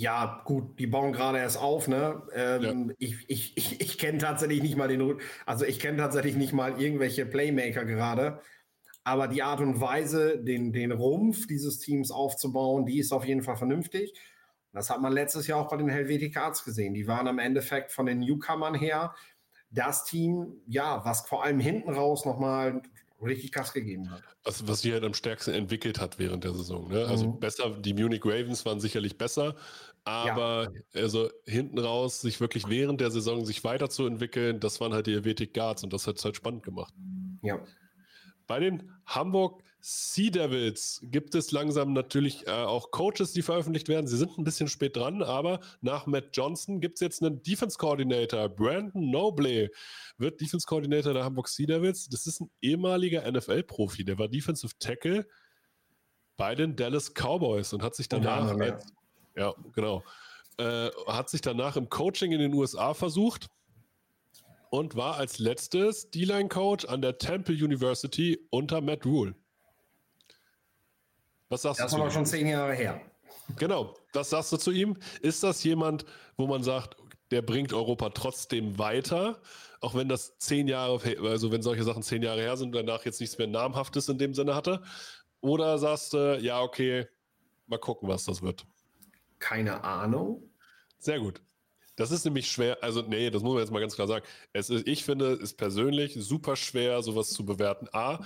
[0.00, 2.22] Ja, gut, die bauen gerade erst auf, ne?
[2.32, 2.94] Ähm, ja.
[2.98, 6.80] Ich, ich, ich, ich kenne tatsächlich nicht mal den, also ich kenne tatsächlich nicht mal
[6.80, 8.40] irgendwelche Playmaker gerade.
[9.02, 13.42] Aber die Art und Weise, den, den Rumpf dieses Teams aufzubauen, die ist auf jeden
[13.42, 14.14] Fall vernünftig.
[14.72, 16.94] Das hat man letztes Jahr auch bei den Helvetic Arts gesehen.
[16.94, 19.16] Die waren am Endeffekt von den Newcomern her
[19.70, 22.82] das Team, ja, was vor allem hinten raus nochmal
[23.20, 24.22] richtig Gas gegeben hat.
[24.44, 26.88] Was, was sich halt am stärksten entwickelt hat während der Saison.
[26.88, 27.06] Ne?
[27.06, 27.40] Also mhm.
[27.40, 29.56] besser, die Munich Ravens waren sicherlich besser,
[30.04, 31.02] aber ja.
[31.02, 35.54] also hinten raus, sich wirklich während der Saison sich weiterzuentwickeln, das waren halt die Helvetic
[35.54, 36.94] Guards und das hat es halt spannend gemacht.
[37.42, 37.60] Ja.
[38.46, 44.08] Bei den Hamburg Sea Devils gibt es langsam natürlich äh, auch Coaches, die veröffentlicht werden.
[44.08, 47.78] Sie sind ein bisschen spät dran, aber nach Matt Johnson gibt es jetzt einen Defense
[47.78, 48.48] Coordinator.
[48.48, 49.70] Brandon Noble
[50.16, 52.08] wird Defense Coordinator der Hamburg Sea Devils.
[52.08, 54.04] Das ist ein ehemaliger NFL-Profi.
[54.04, 55.26] Der war Defensive Tackle
[56.36, 58.86] bei den Dallas Cowboys und hat sich danach, ja, als,
[59.36, 60.02] ja genau,
[60.58, 63.48] äh, hat sich danach im Coaching in den USA versucht
[64.70, 69.34] und war als letztes D-Line-Coach an der Temple University unter Matt Rule.
[71.48, 71.96] Was sagst das du?
[71.96, 73.00] Das aber schon zehn Jahre her.
[73.56, 74.96] Genau, was sagst du zu ihm?
[75.22, 76.04] Ist das jemand,
[76.36, 76.96] wo man sagt,
[77.30, 79.40] der bringt Europa trotzdem weiter,
[79.80, 83.04] auch wenn das zehn Jahre, also wenn solche Sachen zehn Jahre her sind und danach
[83.04, 84.82] jetzt nichts mehr Namhaftes in dem Sinne hatte?
[85.40, 87.06] Oder sagst du, ja, okay,
[87.66, 88.66] mal gucken, was das wird?
[89.38, 90.42] Keine Ahnung.
[90.98, 91.40] Sehr gut.
[91.96, 94.24] Das ist nämlich schwer, also nee, das muss man jetzt mal ganz klar sagen.
[94.52, 97.88] Es ist, ich finde es persönlich super schwer, sowas zu bewerten.
[97.92, 98.20] A,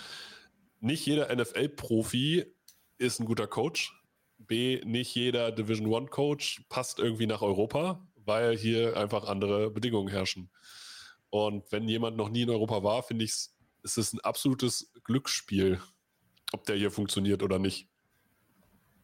[0.80, 2.44] nicht jeder NFL-Profi
[3.02, 3.92] ist ein guter Coach.
[4.38, 10.08] B, nicht jeder Division One Coach passt irgendwie nach Europa, weil hier einfach andere Bedingungen
[10.08, 10.50] herrschen.
[11.30, 13.32] Und wenn jemand noch nie in Europa war, finde ich,
[13.82, 15.80] es ist ein absolutes Glücksspiel.
[16.52, 17.88] ob der hier funktioniert oder nicht.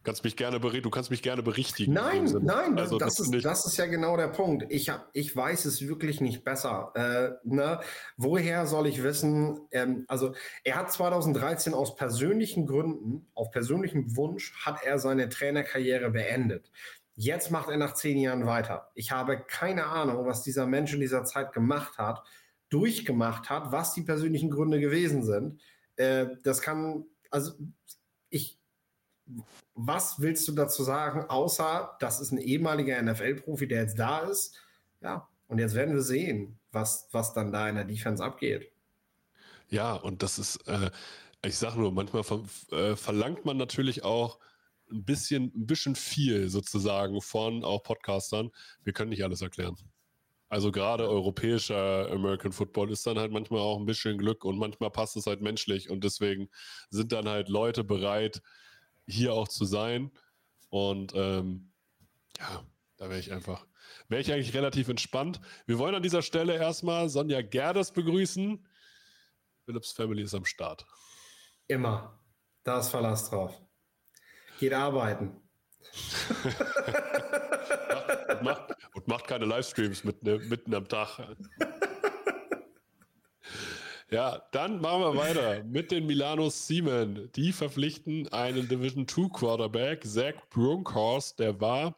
[0.03, 1.93] Kannst mich gerne du kannst mich gerne berichtigen.
[1.93, 4.65] Nein, nein, also, das, das, ist, das ist ja genau der Punkt.
[4.69, 6.91] Ich, hab, ich weiß es wirklich nicht besser.
[6.95, 7.81] Äh, ne?
[8.15, 9.59] Woher soll ich wissen?
[9.71, 10.33] Ähm, also
[10.63, 16.71] er hat 2013 aus persönlichen Gründen, auf persönlichem Wunsch, hat er seine Trainerkarriere beendet.
[17.15, 18.91] Jetzt macht er nach zehn Jahren weiter.
[18.95, 22.23] Ich habe keine Ahnung, was dieser Mensch in dieser Zeit gemacht hat,
[22.69, 25.59] durchgemacht hat, was die persönlichen Gründe gewesen sind.
[25.97, 27.51] Äh, das kann, also
[29.75, 34.55] was willst du dazu sagen, außer das ist ein ehemaliger NFL-Profi, der jetzt da ist?
[35.01, 38.71] Ja, und jetzt werden wir sehen, was, was dann da in der Defense abgeht.
[39.69, 40.91] Ja, und das ist, äh,
[41.45, 44.39] ich sage nur, manchmal ver äh, verlangt man natürlich auch
[44.91, 48.51] ein bisschen, ein bisschen viel sozusagen von auch Podcastern.
[48.83, 49.75] Wir können nicht alles erklären.
[50.49, 54.89] Also gerade europäischer American Football ist dann halt manchmal auch ein bisschen Glück und manchmal
[54.89, 56.49] passt es halt menschlich und deswegen
[56.89, 58.41] sind dann halt Leute bereit,
[59.09, 60.11] hier auch zu sein.
[60.69, 61.71] Und ähm,
[62.37, 62.63] ja,
[62.97, 63.65] da wäre ich einfach,
[64.07, 65.41] wäre ich eigentlich relativ entspannt.
[65.65, 68.65] Wir wollen an dieser Stelle erstmal Sonja Gerdes begrüßen.
[69.65, 70.85] Philips Family ist am Start.
[71.67, 72.19] Immer.
[72.63, 73.59] Da ist Verlass drauf.
[74.59, 75.41] Geht arbeiten.
[78.29, 81.19] und, macht, und, macht, keine Livestreams mitten, mitten am Tag.
[84.11, 87.31] Ja, dann machen wir weiter mit den Milano Siemen.
[87.35, 91.95] Die verpflichten einen Division 2 Quarterback, Zach Brunkhorst, der war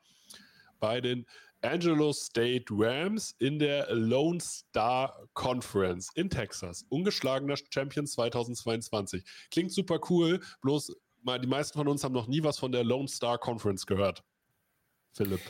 [0.82, 1.26] bei den
[1.62, 6.86] Angelo State Rams in der Lone Star Conference in Texas.
[6.90, 9.24] Ungeschlagener Champion 2022.
[9.50, 10.94] Klingt super cool, bloß
[11.24, 14.24] die meisten von uns haben noch nie was von der Lone Star Conference gehört.
[15.14, 15.42] Philipp.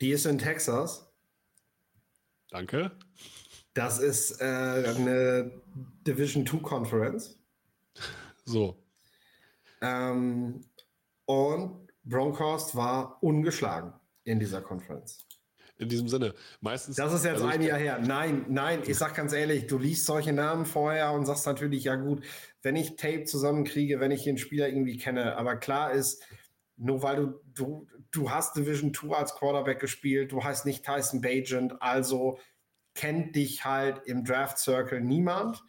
[0.00, 1.12] Die ist in Texas.
[2.48, 2.96] Danke.
[3.76, 5.52] Das ist äh, eine
[6.06, 7.38] Division 2 Conference.
[8.46, 8.82] So.
[9.82, 10.62] Ähm,
[11.26, 13.92] und Broncos war ungeschlagen
[14.24, 15.18] in dieser Conference.
[15.76, 16.96] In diesem Sinne, meistens.
[16.96, 17.98] Das ist jetzt also ein Jahr her.
[17.98, 21.96] Nein, nein, ich sag ganz ehrlich, du liest solche Namen vorher und sagst natürlich, ja
[21.96, 22.24] gut,
[22.62, 25.36] wenn ich Tape zusammenkriege, wenn ich den Spieler irgendwie kenne.
[25.36, 26.24] Aber klar ist,
[26.78, 31.20] nur weil du, du, du hast Division 2 als Quarterback gespielt, du heißt nicht Tyson
[31.20, 32.38] Bagent, also
[32.96, 35.62] kennt dich halt im Draft Circle niemand.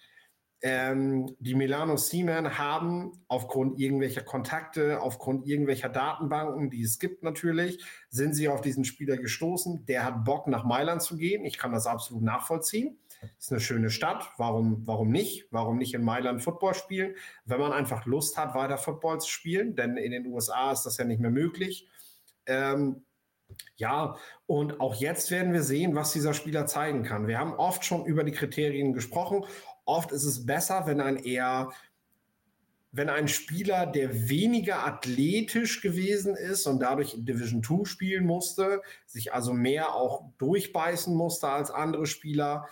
[0.63, 7.85] Ähm, die Milano Seamen haben aufgrund irgendwelcher Kontakte, aufgrund irgendwelcher Datenbanken, die es gibt natürlich,
[8.09, 9.85] sind sie auf diesen Spieler gestoßen.
[9.85, 11.45] Der hat Bock, nach Mailand zu gehen.
[11.45, 12.97] Ich kann das absolut nachvollziehen.
[13.37, 14.31] Ist eine schöne Stadt.
[14.37, 15.47] Warum, warum nicht?
[15.51, 17.15] Warum nicht in Mailand Football spielen?
[17.45, 20.97] Wenn man einfach Lust hat, weiter Football zu spielen, denn in den USA ist das
[20.97, 21.87] ja nicht mehr möglich.
[22.47, 23.05] Ähm,
[23.75, 27.27] ja, und auch jetzt werden wir sehen, was dieser Spieler zeigen kann.
[27.27, 29.45] Wir haben oft schon über die Kriterien gesprochen.
[29.85, 31.69] Oft ist es besser, wenn ein eher
[32.91, 38.81] wenn ein Spieler, der weniger athletisch gewesen ist und dadurch in Division 2 spielen musste,
[39.05, 42.67] sich also mehr auch durchbeißen musste als andere Spieler,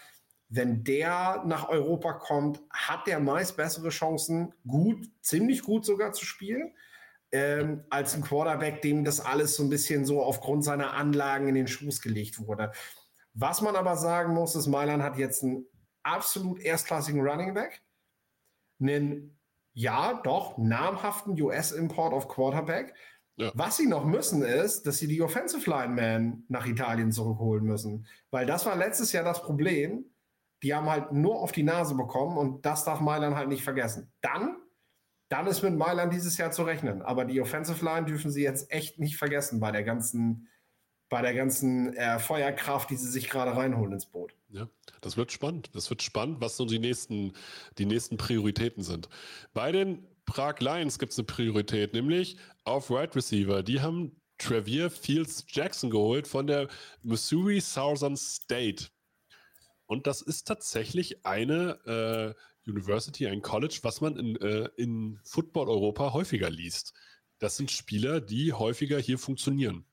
[0.49, 6.25] wenn der nach Europa kommt, hat der meist bessere Chancen, gut, ziemlich gut sogar zu
[6.25, 6.73] spielen,
[7.35, 11.55] ähm, als ein Quarterback, dem das alles so ein bisschen so aufgrund seiner Anlagen in
[11.55, 12.71] den Schuss gelegt wurde.
[13.33, 15.65] Was man aber sagen muss, ist, Mailand hat jetzt einen
[16.03, 17.81] absolut erstklassigen Running Back,
[18.79, 19.37] einen,
[19.73, 22.93] ja, doch, namhaften US-Import of Quarterback.
[23.37, 23.51] Ja.
[23.53, 28.07] Was sie noch müssen, ist, dass sie die Offensive Lineman nach Italien zurückholen müssen.
[28.31, 30.05] Weil das war letztes Jahr das Problem
[30.63, 34.11] die haben halt nur auf die Nase bekommen und das darf Mailand halt nicht vergessen.
[34.21, 34.57] Dann,
[35.29, 37.01] dann ist mit Mailand dieses Jahr zu rechnen.
[37.01, 40.47] Aber die Offensive Line dürfen sie jetzt echt nicht vergessen bei der ganzen,
[41.09, 44.35] bei der ganzen äh, Feuerkraft, die sie sich gerade reinholen ins Boot.
[44.49, 44.69] Ja,
[45.01, 45.69] das wird spannend.
[45.73, 47.33] Das wird spannend, was so die nächsten,
[47.77, 49.09] die nächsten Prioritäten sind.
[49.53, 53.63] Bei den Prag Lions gibt es eine Priorität, nämlich auf Right Receiver.
[53.63, 56.67] Die haben Trevier Fields Jackson geholt von der
[57.03, 58.87] Missouri Southern State.
[59.87, 65.69] Und das ist tatsächlich eine äh, University, ein College, was man in, äh, in Football
[65.69, 66.93] Europa häufiger liest.
[67.39, 69.85] Das sind Spieler, die häufiger hier funktionieren.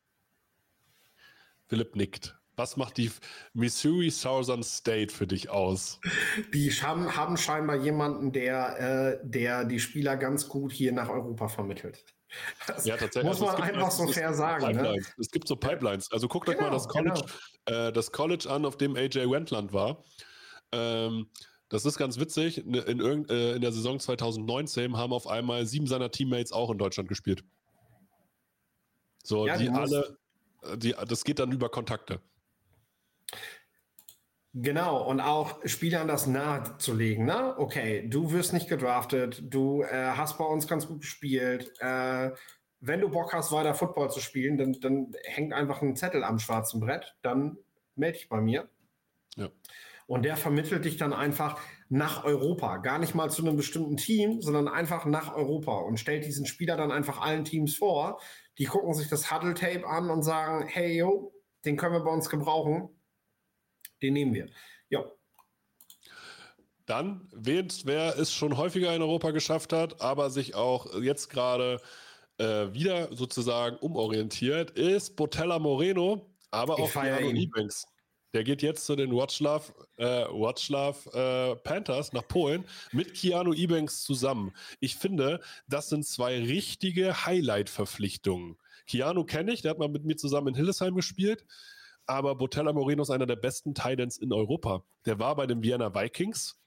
[1.67, 2.37] Philipp nickt.
[2.55, 3.11] Was macht die
[3.55, 5.99] Missouri Southern State für dich aus?
[6.53, 11.49] Die haben, haben scheinbar jemanden, der, äh, der die Spieler ganz gut hier nach Europa
[11.49, 12.05] vermittelt.
[12.67, 13.25] Das ja, tatsächlich.
[13.25, 14.77] Muss also man einfach so fair sagen.
[14.77, 14.97] Ne?
[15.19, 16.11] Es gibt so Pipelines.
[16.13, 17.33] Also guckt genau, euch mal genau, das College,
[17.65, 17.89] genau.
[17.89, 20.05] äh, das College an, auf dem AJ Wendland war.
[20.73, 21.29] Ähm,
[21.73, 22.59] das ist ganz witzig.
[22.59, 26.77] In, in, äh, in, der Saison 2019 haben auf einmal sieben seiner Teammates auch in
[26.77, 27.45] Deutschland gespielt.
[29.25, 30.19] So, ja, die alle,
[30.77, 32.21] die, das geht dann über Kontakte.
[34.53, 37.25] Genau, und auch Spielern das nahezulegen.
[37.25, 37.55] Ne?
[37.57, 41.73] Okay, du wirst nicht gedraftet, du äh, hast bei uns ganz gut gespielt.
[41.81, 42.33] Äh,
[42.81, 46.39] wenn du Bock hast, weiter Football zu spielen, dann, dann hängt einfach ein Zettel am
[46.39, 47.57] schwarzen Brett, dann
[47.97, 48.69] melde dich bei mir.
[49.37, 49.49] Ja.
[50.07, 52.79] Und der vermittelt dich dann einfach nach Europa.
[52.79, 56.77] Gar nicht mal zu einem bestimmten Team, sondern einfach nach Europa und stellt diesen Spieler
[56.77, 58.21] dann einfach allen Teams vor.
[58.59, 61.33] Die gucken sich das Huddle-Tape an und sagen, hey, yo,
[61.65, 62.91] den können wir bei uns gebrauchen
[64.03, 64.49] den nehmen wir.
[64.91, 65.05] Ja.
[66.87, 71.81] Dann, wer, wer es schon häufiger in Europa geschafft hat, aber sich auch jetzt gerade
[72.39, 77.87] äh, wieder sozusagen umorientiert, ist Botella Moreno, aber ich auch Keanu Ebanks.
[78.33, 84.03] Der geht jetzt zu den Watchlove, äh, Watchlove äh, Panthers nach Polen mit Keanu Ebanks
[84.03, 84.53] zusammen.
[84.81, 88.57] Ich finde, das sind zwei richtige Highlight-Verpflichtungen.
[88.87, 91.45] Keanu kenne ich, der hat mal mit mir zusammen in Hillesheim gespielt
[92.07, 94.85] aber Botella Moreno ist einer der besten Titans in Europa.
[95.07, 96.59] Der war bei den Vienna Vikings,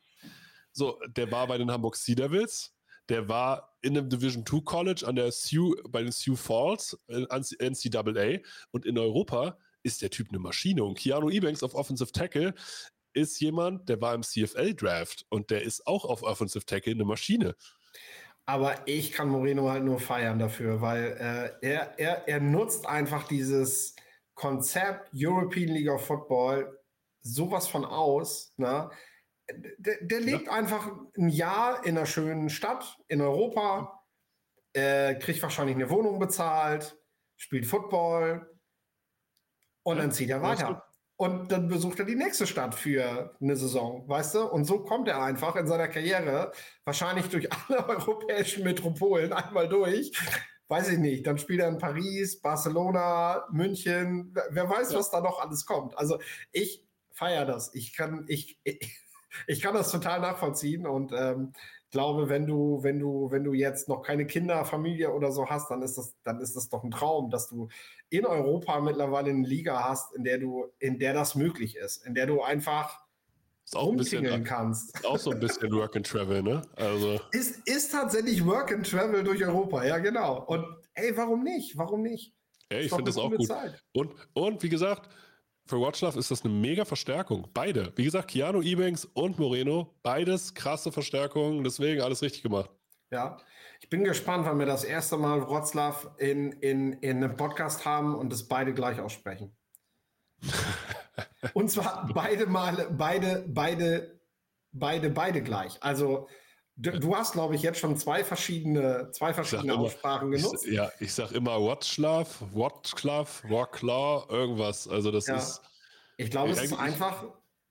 [0.71, 2.73] so, der war bei den Hamburg Sea Devils,
[3.07, 7.21] der war in einem Division 2 College an der Sioux, bei den Sioux Falls, äh,
[7.21, 8.39] NCAA
[8.71, 10.83] und in Europa ist der Typ eine Maschine.
[10.83, 12.53] Und Keanu Ebanks auf Offensive Tackle
[13.13, 17.55] ist jemand, der war im CFL-Draft und der ist auch auf Offensive Tackle eine Maschine.
[18.45, 23.27] Aber ich kann Moreno halt nur feiern dafür, weil äh, er, er, er nutzt einfach
[23.27, 23.95] dieses,
[24.35, 26.77] Konzept European League of Football
[27.21, 28.53] sowas von aus.
[28.57, 28.89] Ne?
[29.77, 30.51] Der, der lebt ja.
[30.51, 34.03] einfach ein Jahr in einer schönen Stadt in Europa,
[34.73, 36.99] äh, kriegt wahrscheinlich eine Wohnung bezahlt,
[37.37, 38.54] spielt Football
[39.85, 40.83] und dann zieht er weiter.
[41.17, 44.41] Und dann besucht er die nächste Stadt für eine Saison, weißt du?
[44.43, 46.51] Und so kommt er einfach in seiner Karriere
[46.83, 50.11] wahrscheinlich durch alle europäischen Metropolen einmal durch
[50.67, 54.99] weiß ich nicht, dann spielt er in Paris, Barcelona, München, wer weiß, ja.
[54.99, 55.97] was da noch alles kommt.
[55.97, 56.19] Also
[56.51, 57.73] ich feiere das.
[57.75, 58.79] Ich kann, ich, ich,
[59.47, 61.53] ich, kann das total nachvollziehen und ähm,
[61.95, 65.71] glaube, wenn du, wenn du, wenn du jetzt noch keine Kinder, Familie oder so hast,
[65.71, 67.69] dann ist das, dann ist das doch ein Traum, dass du
[68.09, 72.13] in Europa mittlerweile eine Liga hast, in der du, in der das möglich ist, in
[72.13, 72.99] der du einfach
[73.63, 74.93] ist auch ein bisschen, kannst.
[74.93, 76.61] Ist auch so ein bisschen Work and Travel, ne?
[76.75, 77.17] Also.
[77.31, 80.43] Ist, ist tatsächlich Work and Travel durch Europa, ja, genau.
[80.43, 81.77] Und ey, warum nicht?
[81.77, 82.35] Warum nicht?
[82.67, 83.49] Ey, ich finde das auch gut.
[83.93, 85.09] Und, und wie gesagt,
[85.65, 87.47] für Watchlove ist das eine mega Verstärkung.
[87.53, 87.91] Beide.
[87.95, 92.69] Wie gesagt, Keanu Ebanks und Moreno, beides krasse Verstärkungen, deswegen alles richtig gemacht.
[93.11, 93.37] Ja,
[93.81, 98.15] ich bin gespannt, wann wir das erste Mal Wroclaw in, in, in einem Podcast haben
[98.15, 99.55] und das beide gleich aussprechen.
[101.53, 104.19] Und zwar beide Male, beide, beide,
[104.71, 105.77] beide, beide gleich.
[105.81, 106.27] Also
[106.75, 110.65] du, du hast, glaube ich, jetzt schon zwei verschiedene, zwei verschiedene immer, Aussprachen genutzt.
[110.65, 114.87] Ich, ja, ich sage immer Watchlav, Watchlav, Watklaw, irgendwas.
[114.87, 115.37] Also das ja.
[115.37, 115.61] ist.
[116.17, 117.25] Ich glaube, es ist einfach,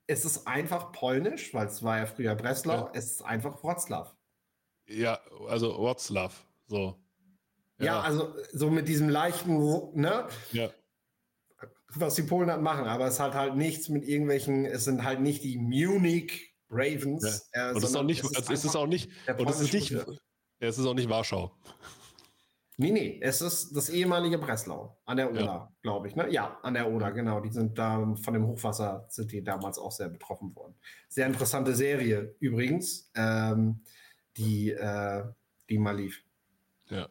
[0.07, 2.73] es ist einfach polnisch, weil es war ja früher Breslau.
[2.73, 2.91] Ja.
[2.93, 4.11] Es ist einfach Wroclaw.
[4.87, 6.31] Ja, also Wroclaw,
[6.67, 6.95] so.
[7.77, 7.85] Ja.
[7.85, 9.57] ja, also so mit diesem leichten,
[9.99, 10.27] ne?
[10.51, 10.69] Ja
[11.95, 15.21] was die Polen halt machen, aber es hat halt nichts mit irgendwelchen, es sind halt
[15.21, 17.49] nicht die Munich Ravens.
[17.53, 17.69] Ja.
[17.69, 19.73] Äh, und es ist auch nicht, es ist, es ist auch nicht, und es ist
[19.73, 19.95] nicht,
[20.59, 21.51] es ist auch nicht Warschau.
[22.77, 25.73] Nee, nee, es ist das ehemalige Breslau an der Oder, ja.
[25.81, 26.15] glaube ich.
[26.15, 26.29] Ne?
[26.29, 27.39] Ja, an der Oder, genau.
[27.39, 30.75] Die sind da von dem Hochwasser sind die damals auch sehr betroffen worden.
[31.07, 33.81] Sehr interessante Serie übrigens, ähm,
[34.35, 35.23] die, äh,
[35.69, 36.21] die mal lief.
[36.89, 37.07] Ja.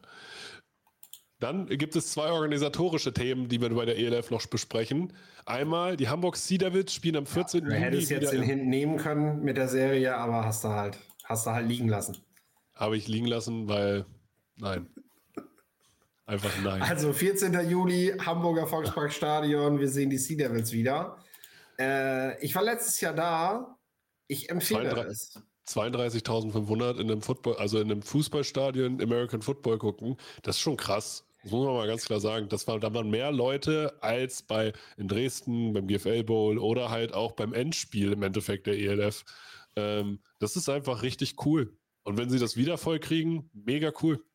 [1.45, 5.13] Dann gibt es zwei organisatorische Themen, die wir bei der ELF noch besprechen.
[5.45, 7.59] Einmal, die Hamburg Sea Devils spielen am 14.
[7.59, 7.85] Ja, du Juni.
[7.85, 11.51] hättest jetzt den hinten nehmen können mit der Serie, aber hast du halt, hast du
[11.51, 12.17] halt liegen lassen.
[12.73, 14.07] Habe ich liegen lassen, weil
[14.57, 14.87] nein.
[16.25, 16.81] Einfach nein.
[16.81, 17.69] Also 14.
[17.69, 21.17] Juli, Hamburger Volksparkstadion, wir sehen die Sea Devils wieder.
[21.77, 23.77] Äh, ich war letztes Jahr da.
[24.25, 25.43] Ich empfehle 32, es.
[25.67, 31.24] 32.500 in einem Football, also in einem Fußballstadion American Football gucken, das ist schon krass.
[31.45, 32.49] Das muss man mal ganz klar sagen.
[32.49, 37.13] Das war, da waren mehr Leute als bei in Dresden, beim GFL Bowl oder halt
[37.13, 39.23] auch beim Endspiel im Endeffekt der ELF.
[39.75, 41.77] Ähm, das ist einfach richtig cool.
[42.01, 44.25] Und wenn sie das wieder voll kriegen, mega cool.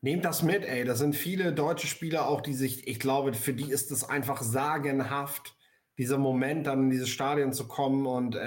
[0.00, 0.84] Nehmt das mit, ey.
[0.84, 4.42] Da sind viele deutsche Spieler auch, die sich, ich glaube, für die ist es einfach
[4.42, 5.56] sagenhaft,
[5.96, 8.38] dieser Moment, dann in dieses Stadion zu kommen und äh,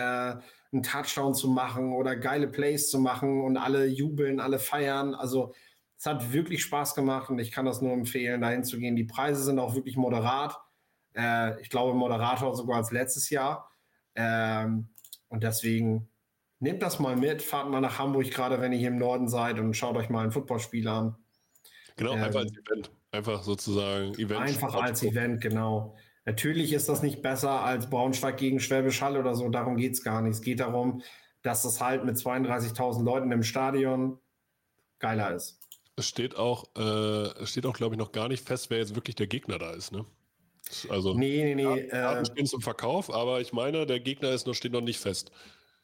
[0.71, 5.15] einen Touchdown zu machen oder geile Plays zu machen und alle jubeln, alle feiern.
[5.15, 5.53] Also
[5.99, 8.95] es hat wirklich Spaß gemacht und ich kann das nur empfehlen, dahin zu gehen.
[8.95, 10.57] Die Preise sind auch wirklich moderat.
[11.13, 13.69] Äh, ich glaube, moderator sogar als letztes Jahr.
[14.15, 14.87] Ähm,
[15.27, 16.07] und deswegen
[16.59, 19.59] nehmt das mal mit, fahrt mal nach Hamburg, gerade wenn ihr hier im Norden seid
[19.59, 21.17] und schaut euch mal ein Footballspiel an.
[21.97, 22.91] Genau, ähm, einfach als Event.
[23.11, 24.39] Einfach sozusagen Event.
[24.39, 25.97] Einfach als Event, genau.
[26.23, 29.49] Natürlich ist das nicht besser als Braunschweig gegen Schwäbisch Hall oder so.
[29.49, 30.35] Darum geht es gar nicht.
[30.35, 31.01] Es geht darum,
[31.41, 34.17] dass das halt mit 32.000 Leuten im Stadion
[34.99, 35.58] geiler ist.
[35.99, 39.15] Es steht auch, äh, steht auch, glaube ich, noch gar nicht fest, wer jetzt wirklich
[39.15, 39.91] der Gegner da ist.
[39.91, 40.05] Ne?
[40.89, 41.87] Also, nee, nee, nee.
[41.87, 44.99] Karten äh, stehen zum Verkauf, aber ich meine, der Gegner ist noch, steht noch nicht
[44.99, 45.31] fest.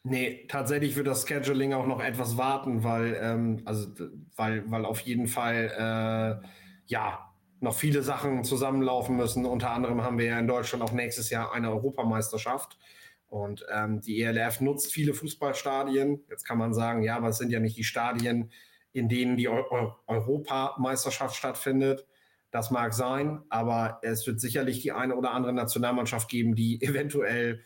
[0.03, 3.87] Nee, tatsächlich wird das Scheduling auch noch etwas warten, weil, ähm, also,
[4.35, 6.47] weil, weil auf jeden Fall, äh,
[6.87, 9.45] ja, noch viele Sachen zusammenlaufen müssen.
[9.45, 12.77] Unter anderem haben wir ja in Deutschland auch nächstes Jahr eine Europameisterschaft.
[13.27, 16.23] Und ähm, die ELF nutzt viele Fußballstadien.
[16.29, 18.51] Jetzt kann man sagen, ja, aber es sind ja nicht die Stadien,
[18.95, 22.07] in denen die Eu Europameisterschaft stattfindet.
[22.49, 27.61] Das mag sein, aber es wird sicherlich die eine oder andere Nationalmannschaft geben, die eventuell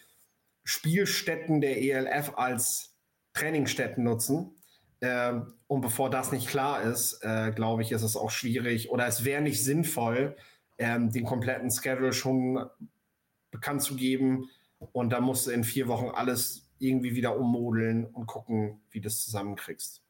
[0.64, 2.96] Spielstätten der ELF als
[3.34, 4.56] Trainingsstätten nutzen.
[5.02, 9.06] Ähm, und bevor das nicht klar ist, äh, glaube ich, ist es auch schwierig oder
[9.06, 10.36] es wäre nicht sinnvoll,
[10.80, 12.68] ähm, den kompletten Schedule schon
[13.52, 14.50] bekannt zu geben.
[14.80, 19.04] Und da musst du in vier Wochen alles irgendwie wieder ummodeln und gucken, wie du
[19.04, 20.02] das zusammenkriegst.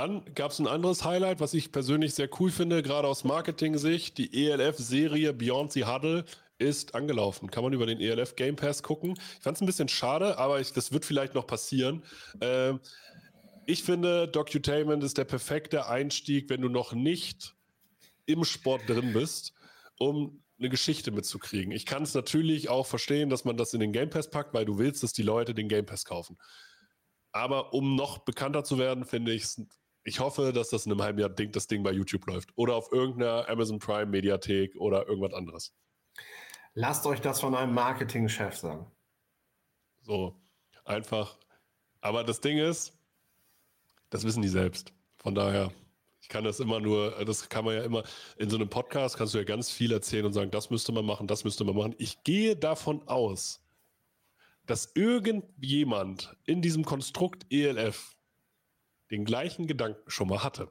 [0.00, 4.16] Dann gab es ein anderes Highlight, was ich persönlich sehr cool finde, gerade aus Marketing-Sicht.
[4.16, 6.24] Die ELF-Serie Beyond the Huddle
[6.56, 7.50] ist angelaufen.
[7.50, 9.12] Kann man über den ELF Game Pass gucken.
[9.36, 12.02] Ich fand es ein bisschen schade, aber ich, das wird vielleicht noch passieren.
[12.40, 12.80] Ähm,
[13.66, 17.54] ich finde, Docutainment ist der perfekte Einstieg, wenn du noch nicht
[18.24, 19.52] im Sport drin bist,
[19.98, 21.72] um eine Geschichte mitzukriegen.
[21.72, 24.64] Ich kann es natürlich auch verstehen, dass man das in den Game Pass packt, weil
[24.64, 26.38] du willst, dass die Leute den Game Pass kaufen.
[27.32, 29.62] Aber um noch bekannter zu werden, finde ich es,
[30.04, 32.74] ich hoffe, dass das in einem halben Jahr Ding, das Ding bei YouTube läuft oder
[32.74, 35.74] auf irgendeiner Amazon Prime Mediathek oder irgendwas anderes.
[36.74, 38.90] Lasst euch das von einem Marketingchef sagen.
[40.02, 40.40] So,
[40.84, 41.38] einfach.
[42.00, 42.96] Aber das Ding ist,
[44.08, 44.92] das wissen die selbst.
[45.18, 45.70] Von daher,
[46.22, 48.04] ich kann das immer nur, das kann man ja immer,
[48.38, 51.04] in so einem Podcast kannst du ja ganz viel erzählen und sagen, das müsste man
[51.04, 51.94] machen, das müsste man machen.
[51.98, 53.60] Ich gehe davon aus,
[54.66, 58.16] dass irgendjemand in diesem Konstrukt ELF
[59.10, 60.70] den gleichen Gedanken schon mal hatte.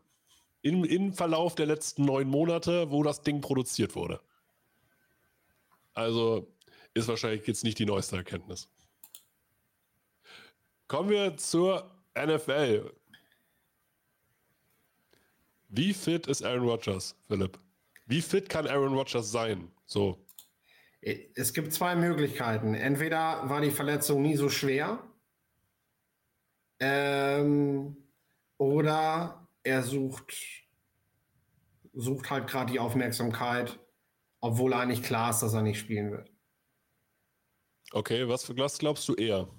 [0.61, 4.19] Im, Im Verlauf der letzten neun Monate, wo das Ding produziert wurde.
[5.93, 6.53] Also
[6.93, 8.69] ist wahrscheinlich jetzt nicht die neueste Erkenntnis.
[10.87, 12.91] Kommen wir zur NFL.
[15.69, 17.59] Wie fit ist Aaron Rodgers, Philipp?
[18.07, 19.71] Wie fit kann Aaron Rodgers sein?
[19.85, 20.25] So.
[21.01, 22.73] Es gibt zwei Möglichkeiten.
[22.73, 25.01] Entweder war die Verletzung nie so schwer,
[26.79, 27.95] ähm,
[28.59, 30.35] oder er sucht,
[31.93, 33.79] sucht halt gerade die Aufmerksamkeit,
[34.39, 36.31] obwohl eigentlich klar ist, dass er nicht spielen wird.
[37.91, 39.49] Okay, was, was glaubst du eher?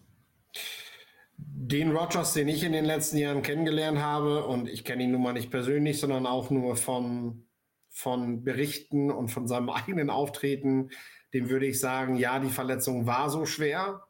[1.43, 5.23] den Rogers, den ich in den letzten Jahren kennengelernt habe, und ich kenne ihn nun
[5.23, 7.47] mal nicht persönlich, sondern auch nur von,
[7.89, 10.91] von Berichten und von seinem eigenen Auftreten,
[11.33, 14.05] dem würde ich sagen, ja, die Verletzung war so schwer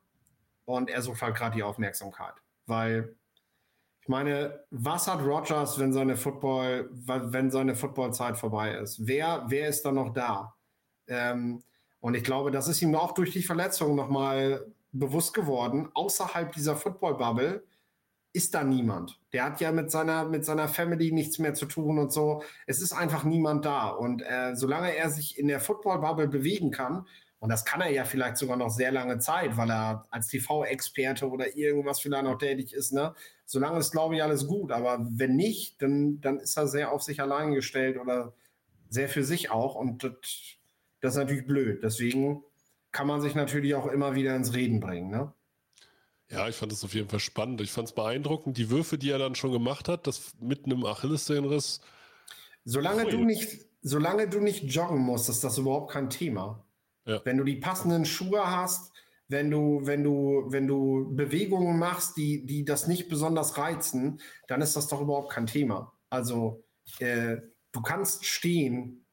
[0.65, 2.35] und er sucht halt gerade die Aufmerksamkeit.
[2.67, 3.17] Weil
[4.03, 9.07] ich meine, was hat Rogers, wenn seine Football, wenn seine Footballzeit vorbei ist?
[9.07, 10.55] Wer, wer ist da noch da?
[11.07, 11.63] Ähm,
[12.01, 16.77] und ich glaube, das ist ihm auch durch die Verletzung nochmal bewusst geworden, außerhalb dieser
[16.77, 17.63] Football-Bubble
[18.33, 19.21] ist da niemand.
[19.33, 22.43] Der hat ja mit seiner, mit seiner Family nichts mehr zu tun und so.
[22.67, 23.89] Es ist einfach niemand da.
[23.89, 27.07] Und äh, solange er sich in der Football-Bubble bewegen kann,
[27.41, 31.29] und das kann er ja vielleicht sogar noch sehr lange Zeit, weil er als TV-Experte
[31.29, 33.15] oder irgendwas vielleicht noch tätig ist, ne?
[33.53, 34.71] Solange ist, glaube ich, alles gut.
[34.71, 38.33] Aber wenn nicht, dann, dann ist er sehr auf sich allein gestellt oder
[38.89, 39.75] sehr für sich auch.
[39.75, 40.13] Und das,
[41.01, 41.83] das ist natürlich blöd.
[41.83, 42.45] Deswegen
[42.93, 45.11] kann man sich natürlich auch immer wieder ins Reden bringen.
[45.11, 45.33] Ne?
[46.29, 47.61] Ja, ich fand das auf jeden Fall spannend.
[47.61, 50.87] Ich fand es beeindruckend, die Würfe, die er dann schon gemacht hat, das mit einem
[50.87, 51.81] Achillessehnenriss.
[52.65, 56.65] Solange du nicht, solange du nicht joggen musst, ist das überhaupt kein Thema.
[57.05, 57.21] Ja.
[57.25, 58.93] Wenn du die passenden Schuhe hast,
[59.31, 64.61] wenn du, wenn du, wenn du Bewegungen machst, die, die das nicht besonders reizen, dann
[64.61, 65.93] ist das doch überhaupt kein Thema.
[66.11, 66.65] Also
[66.99, 67.37] äh,
[67.73, 69.07] du kannst stehen,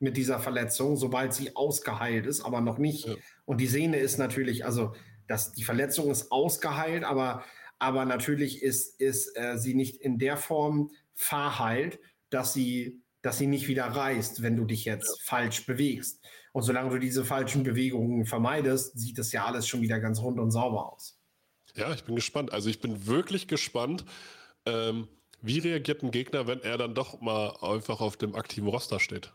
[0.00, 3.06] mit dieser Verletzung, sobald sie ausgeheilt ist, aber noch nicht.
[3.06, 3.14] Ja.
[3.44, 4.94] Und die Sehne ist natürlich, also
[5.28, 7.44] das, die Verletzung ist ausgeheilt, aber,
[7.78, 13.46] aber natürlich ist, ist äh, sie nicht in der Form verheilt, dass sie, dass sie
[13.46, 16.24] nicht wieder reißt, wenn du dich jetzt falsch bewegst.
[16.52, 20.40] Und solange du diese falschen Bewegungen vermeidest, sieht das ja alles schon wieder ganz rund
[20.40, 21.20] und sauber aus.
[21.76, 22.52] Ja, ich bin gespannt.
[22.52, 24.04] Also ich bin wirklich gespannt.
[24.66, 25.08] Ähm,
[25.42, 29.32] wie reagiert ein Gegner, wenn er dann doch mal einfach auf dem aktiven Roster steht?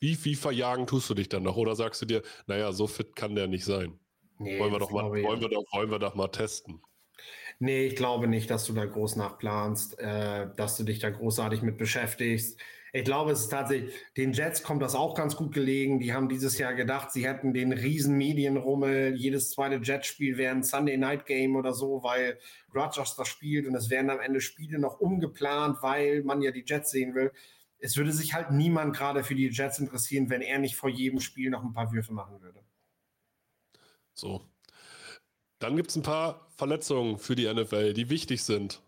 [0.00, 1.56] Wie, wie verjagen tust du dich dann noch?
[1.56, 3.98] Oder sagst du dir, naja, so fit kann der nicht sein?
[4.38, 6.80] Nee, wollen, wir doch mal, wollen, wir doch, wollen wir doch mal testen?
[7.58, 11.62] Nee, ich glaube nicht, dass du da groß nachplanst, äh, dass du dich da großartig
[11.62, 12.60] mit beschäftigst.
[12.92, 16.00] Ich glaube, es ist tatsächlich, den Jets kommt das auch ganz gut gelegen.
[16.00, 19.14] Die haben dieses Jahr gedacht, sie hätten den riesen Medienrummel.
[19.14, 22.38] Jedes zweite Jets-Spiel wäre ein Sunday Night Game oder so, weil
[22.74, 26.64] Rodgers das spielt und es werden am Ende Spiele noch umgeplant, weil man ja die
[26.66, 27.30] Jets sehen will.
[27.78, 31.20] Es würde sich halt niemand gerade für die Jets interessieren, wenn er nicht vor jedem
[31.20, 32.60] Spiel noch ein paar Würfe machen würde.
[34.14, 34.42] So.
[35.58, 38.80] Dann gibt es ein paar Verletzungen für die NFL, die wichtig sind.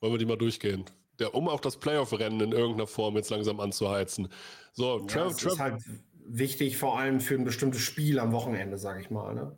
[0.00, 0.84] Wollen wir die mal durchgehen?
[1.18, 4.28] Der, um auch das Playoff-Rennen in irgendeiner Form jetzt langsam anzuheizen.
[4.72, 5.82] So, ja, Trav, das Trav ist halt
[6.26, 9.34] wichtig, vor allem für ein bestimmtes Spiel am Wochenende, sage ich mal.
[9.34, 9.56] Ne?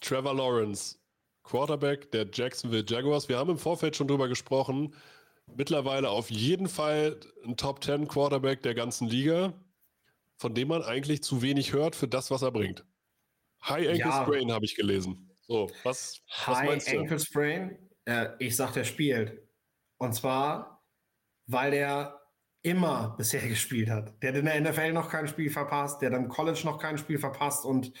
[0.00, 0.98] Trevor Lawrence,
[1.42, 3.28] Quarterback der Jacksonville Jaguars.
[3.28, 4.94] Wir haben im Vorfeld schon drüber gesprochen.
[5.56, 9.52] Mittlerweile auf jeden Fall ein Top 10 Quarterback der ganzen Liga,
[10.36, 12.84] von dem man eigentlich zu wenig hört für das, was er bringt.
[13.64, 14.22] High Ankle ja.
[14.22, 15.30] Sprain habe ich gelesen.
[15.46, 17.78] So, was, High was Ankle Sprain?
[18.04, 19.42] Äh, ich sag, der spielt.
[20.02, 20.82] Und zwar,
[21.46, 22.20] weil der
[22.62, 24.20] immer bisher gespielt hat.
[24.20, 26.98] Der hat in der NFL noch kein Spiel verpasst, der hat im College noch kein
[26.98, 27.92] Spiel verpasst und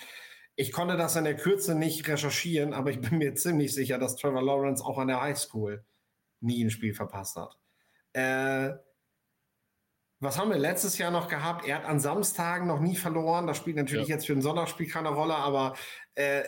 [0.56, 4.16] ich konnte das in der Kürze nicht recherchieren, aber ich bin mir ziemlich sicher, dass
[4.16, 5.84] Trevor Lawrence auch an der High School
[6.40, 7.56] nie ein Spiel verpasst hat.
[8.14, 8.72] Äh,
[10.18, 11.68] was haben wir letztes Jahr noch gehabt?
[11.68, 13.46] Er hat an Samstagen noch nie verloren.
[13.46, 14.16] Das spielt natürlich ja.
[14.16, 15.74] jetzt für ein Sonntagsspiel keine Rolle, aber
[16.16, 16.42] äh,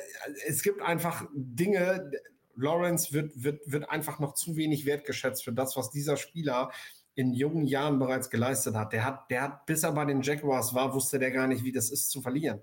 [0.49, 2.11] es gibt einfach Dinge,
[2.57, 6.71] Lawrence wird, wird, wird einfach noch zu wenig wertgeschätzt für das, was dieser Spieler
[7.15, 8.93] in jungen Jahren bereits geleistet hat.
[8.93, 11.73] Der hat, der hat, bis er bei den Jaguars war, wusste der gar nicht, wie
[11.73, 12.61] das ist zu verlieren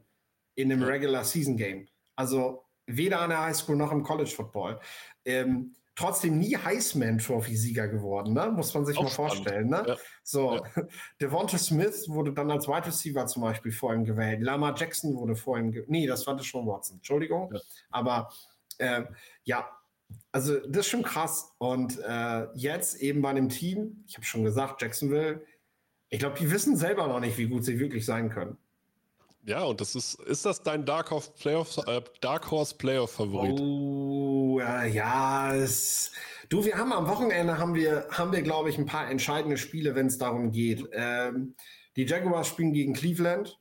[0.56, 1.88] in einem Regular Season Game.
[2.16, 4.80] Also weder an der Highschool noch im College Football.
[5.26, 8.52] Ähm, trotzdem nie Heisman Trophy Sieger geworden, ne?
[8.52, 9.70] muss man sich Auch mal vorstellen.
[9.70, 9.84] Ne?
[9.88, 9.98] Ja.
[10.24, 10.64] So, ja.
[11.22, 14.42] Devonta Smith wurde dann als Wide Receiver zum Beispiel vor ihm gewählt.
[14.42, 15.90] Lama Jackson wurde vor ihm gewählt.
[15.90, 16.98] Nee, das war das schon Watson.
[16.98, 17.54] Entschuldigung.
[17.54, 17.60] Ja.
[17.92, 18.30] Aber
[18.78, 19.04] äh,
[19.44, 19.70] ja,
[20.32, 21.54] also das ist schon krass.
[21.58, 25.44] Und äh, jetzt eben bei einem Team, ich habe schon gesagt, Jacksonville,
[26.10, 28.58] ich glaube, die wissen selber noch nicht, wie gut sie wirklich sein können.
[29.44, 33.60] Ja, und das ist, ist das dein Dark Horse Playoff, äh, Dark Horse Playoff Favorit?
[33.60, 36.12] Oh, ja, ja es,
[36.50, 39.96] du, wir haben am Wochenende haben wir, haben wir, glaube ich, ein paar entscheidende Spiele,
[39.96, 40.88] wenn es darum geht.
[40.92, 41.56] Ähm,
[41.96, 43.60] die Jaguars spielen gegen Cleveland.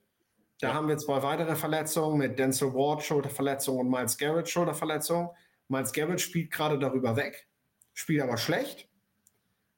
[0.61, 0.74] Da ja.
[0.74, 5.30] haben wir zwei weitere Verletzungen mit Denzel Ward Schulterverletzung und Miles Garrett Schulterverletzung.
[5.70, 7.48] Miles Garrett spielt gerade darüber weg,
[7.94, 8.88] spielt aber schlecht.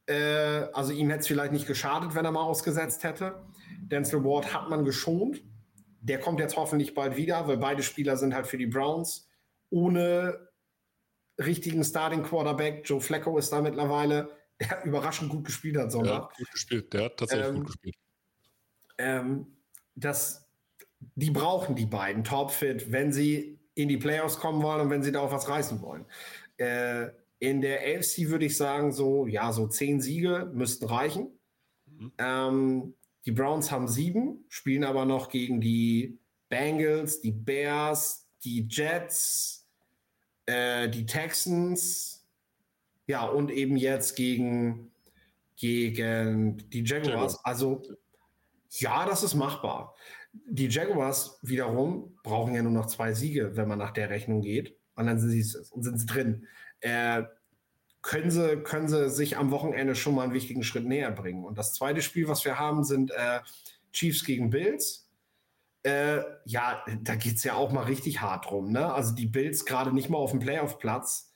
[0.07, 0.15] Äh,
[0.73, 3.45] also ihm hätte es vielleicht nicht geschadet, wenn er mal ausgesetzt hätte.
[3.79, 5.43] Denzel Ward hat man geschont.
[6.01, 9.29] Der kommt jetzt hoffentlich bald wieder, weil beide Spieler sind halt für die Browns
[9.71, 10.49] ohne
[11.39, 12.83] richtigen Starting Quarterback.
[12.89, 14.31] Joe Flacco ist da mittlerweile,
[14.61, 16.13] der überraschend gut gespielt hat, Sonntag.
[16.13, 17.97] Ja, gut gespielt, der hat tatsächlich ähm, gut gespielt.
[18.99, 19.47] Ähm,
[19.95, 20.49] das,
[21.15, 25.13] die brauchen die beiden Topfit, wenn sie in die Playoffs kommen wollen und wenn sie
[25.13, 26.05] da auch was reißen wollen.
[26.59, 27.09] Äh,
[27.39, 31.29] in der AFC würde ich sagen, so, ja, so zehn Siege müssten reichen.
[31.87, 32.13] Mhm.
[32.19, 32.95] Ähm,
[33.25, 36.19] die Browns haben sieben, spielen aber noch gegen die
[36.49, 39.67] Bengals, die Bears, die Jets,
[40.47, 42.27] äh, die Texans,
[43.07, 44.93] ja, und eben jetzt gegen,
[45.57, 47.45] gegen die Jaguars.
[47.45, 47.83] Also,
[48.71, 49.95] ja, das ist machbar.
[50.33, 54.77] Die Jaguars wiederum brauchen ja nur noch zwei Siege, wenn man nach der Rechnung geht.
[54.95, 56.47] Und dann sind sie, sind sie drin.
[56.81, 57.25] Äh,
[58.03, 61.45] können, sie, können sie sich am Wochenende schon mal einen wichtigen Schritt näher bringen.
[61.45, 63.41] Und das zweite Spiel, was wir haben, sind äh,
[63.93, 65.09] Chiefs gegen Bills.
[65.85, 68.73] Äh, ja, da geht es ja auch mal richtig hart drum.
[68.73, 68.93] Ne?
[68.93, 71.33] Also die Bills gerade nicht mal auf dem Playoff-Platz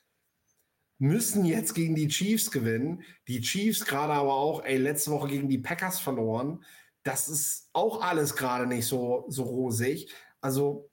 [0.98, 3.02] müssen jetzt gegen die Chiefs gewinnen.
[3.28, 6.64] Die Chiefs gerade aber auch, ey, letzte Woche gegen die Packers verloren
[7.06, 10.12] das ist auch alles gerade nicht so, so rosig.
[10.40, 10.90] Also,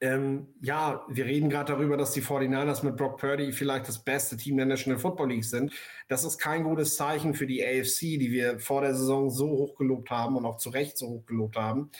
[0.00, 4.36] ähm, ja, wir reden gerade darüber, dass die 49ers mit Brock Purdy vielleicht das beste
[4.36, 5.72] Team der National Football League sind.
[6.08, 9.76] Das ist kein gutes Zeichen für die AFC, die wir vor der Saison so hoch
[9.76, 11.92] gelobt haben und auch zu Recht so hoch gelobt haben.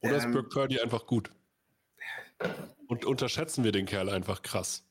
[0.00, 1.30] Oder ist ähm, Brock Purdy einfach gut?
[2.86, 4.86] Und unterschätzen wir den Kerl einfach krass?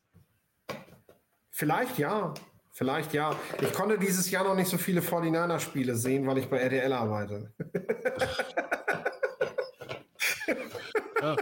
[1.49, 2.35] Vielleicht ja.
[2.81, 3.39] Vielleicht ja.
[3.61, 7.53] Ich konnte dieses Jahr noch nicht so viele 49er-Spiele sehen, weil ich bei RTL arbeite.
[11.21, 11.35] ja.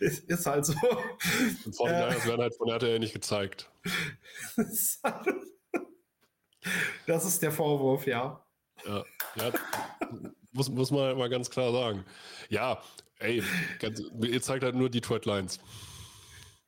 [0.00, 0.72] ist, ist, halt so.
[1.66, 3.70] Und 49ers äh, werden halt von RTL nicht gezeigt.
[7.06, 8.42] das ist der Vorwurf, ja.
[8.86, 9.04] Ja,
[9.34, 9.52] ja
[10.52, 12.02] muss, muss man mal ganz klar sagen.
[12.48, 12.82] Ja,
[13.18, 13.42] ey,
[13.78, 15.60] ganz, ihr zeigt halt nur Detroit Lions.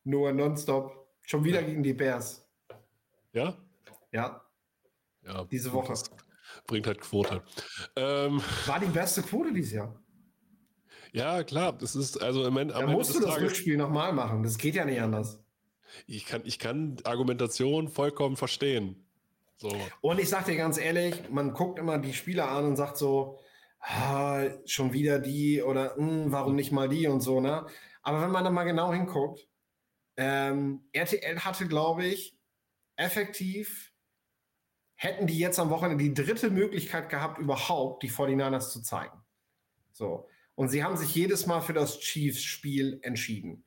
[0.05, 1.09] Nur nonstop.
[1.23, 1.67] Schon wieder ja.
[1.67, 2.46] gegen die Bears.
[3.37, 3.55] Ja?
[4.13, 4.43] Ja.
[5.23, 5.45] Ja.
[5.45, 5.93] Diese Woche.
[6.67, 7.43] bringt halt Quote.
[7.95, 9.95] Ähm, War die beste Quote dieses Jahr.
[11.13, 11.75] Ja, klar.
[11.75, 12.71] Das ist also im Moment.
[12.71, 14.43] Da musst du das Tages, Rückspiel nochmal machen.
[14.43, 15.45] Das geht ja nicht anders.
[16.07, 19.07] Ich kann, ich kann Argumentation vollkommen verstehen.
[19.59, 19.71] So.
[20.01, 23.39] Und ich sag dir ganz ehrlich, man guckt immer die Spieler an und sagt so,
[23.81, 27.67] ah, schon wieder die oder hm, warum nicht mal die und so, ne?
[28.03, 29.47] Aber wenn man da mal genau hinguckt,
[30.17, 32.36] ähm, RTL hatte, glaube ich,
[32.97, 33.93] effektiv
[34.97, 39.23] hätten die jetzt am Wochenende die dritte Möglichkeit gehabt, überhaupt die 49ers zu zeigen.
[39.93, 40.29] So.
[40.55, 43.65] Und sie haben sich jedes Mal für das Chiefs-Spiel entschieden.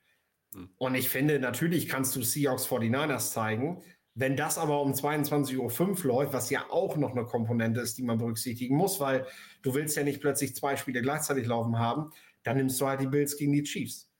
[0.53, 0.69] Hm.
[0.77, 3.83] Und ich finde, natürlich kannst du Seahawks 49ers zeigen.
[4.15, 8.03] Wenn das aber um 22.05 Uhr läuft, was ja auch noch eine Komponente ist, die
[8.03, 9.27] man berücksichtigen muss, weil
[9.61, 12.11] du willst ja nicht plötzlich zwei Spiele gleichzeitig laufen haben,
[12.43, 14.11] dann nimmst du halt die Bills gegen die Chiefs.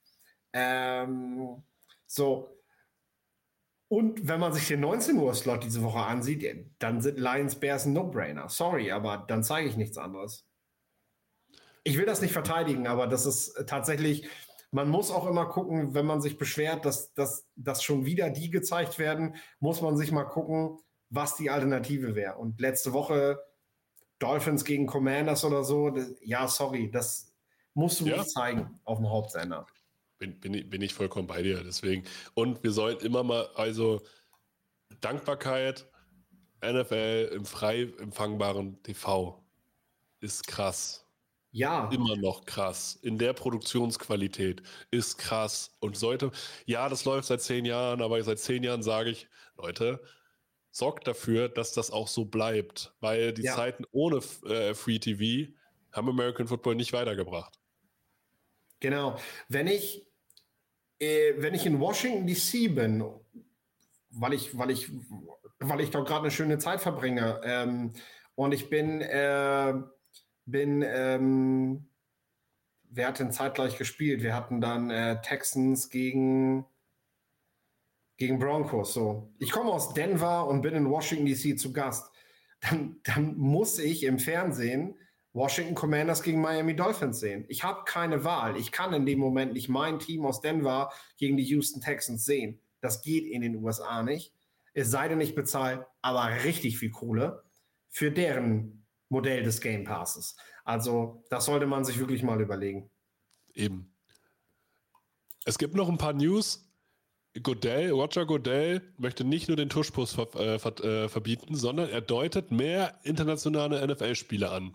[0.53, 1.63] Ähm,
[2.05, 2.58] so.
[3.89, 6.45] Und wenn man sich den 19 Uhr Slot diese Woche ansieht,
[6.77, 8.47] dann sind Lions Bears ein No-Brainer.
[8.47, 10.45] Sorry, aber dann zeige ich nichts anderes.
[11.83, 14.29] Ich will das nicht verteidigen, aber das ist tatsächlich,
[14.69, 18.51] man muss auch immer gucken, wenn man sich beschwert, dass, dass, dass schon wieder die
[18.51, 20.77] gezeigt werden, muss man sich mal gucken,
[21.09, 22.37] was die Alternative wäre.
[22.37, 23.39] Und letzte Woche
[24.19, 27.33] Dolphins gegen Commanders oder so, das, ja, sorry, das
[27.73, 28.17] musst du ja.
[28.17, 29.65] nicht zeigen auf dem Hauptsender.
[30.19, 31.63] Bin, bin, ich, bin ich vollkommen bei dir.
[31.63, 32.03] Deswegen.
[32.33, 34.01] Und wir sollten immer mal, also
[35.01, 35.85] Dankbarkeit,
[36.61, 39.41] NFL im frei empfangbaren TV
[40.19, 41.05] ist krass.
[41.51, 41.89] Ja.
[41.91, 42.99] Immer noch krass.
[43.01, 44.61] In der Produktionsqualität
[44.91, 45.75] ist krass.
[45.79, 46.31] Und sollte,
[46.65, 50.01] ja, das läuft seit zehn Jahren, aber seit zehn Jahren sage ich, Leute,
[50.71, 52.93] sorgt dafür, dass das auch so bleibt.
[52.99, 53.55] Weil die ja.
[53.55, 55.51] Zeiten ohne äh, Free TV
[55.91, 57.59] haben American Football nicht weitergebracht.
[58.79, 59.17] Genau.
[59.47, 60.05] Wenn ich,
[60.99, 63.03] äh, wenn ich in Washington DC bin,
[64.09, 64.91] weil ich, weil ich,
[65.59, 67.93] weil ich dort gerade eine schöne Zeit verbringe, ähm,
[68.35, 69.73] und ich bin äh,
[70.51, 71.89] bin, ähm,
[72.83, 74.21] wer hat denn zeitgleich gespielt?
[74.21, 76.65] Wir hatten dann äh, Texans gegen,
[78.17, 78.93] gegen Broncos.
[78.93, 79.33] So.
[79.39, 82.11] Ich komme aus Denver und bin in Washington DC zu Gast.
[82.61, 84.95] Dann, dann muss ich im Fernsehen
[85.33, 87.45] Washington Commanders gegen Miami Dolphins sehen.
[87.49, 88.57] Ich habe keine Wahl.
[88.57, 92.59] Ich kann in dem Moment nicht mein Team aus Denver gegen die Houston Texans sehen.
[92.81, 94.33] Das geht in den USA nicht.
[94.73, 97.43] Es sei denn, ich bezahle aber richtig viel Kohle
[97.89, 100.35] für deren Modell des Game Passes.
[100.63, 102.89] Also das sollte man sich wirklich mal überlegen.
[103.53, 103.95] Eben.
[105.45, 106.65] Es gibt noch ein paar News.
[107.43, 112.01] Godell, Roger Godell möchte nicht nur den Tuschbus ver, äh, ver, äh, verbieten, sondern er
[112.01, 114.73] deutet mehr internationale NFL-Spiele an.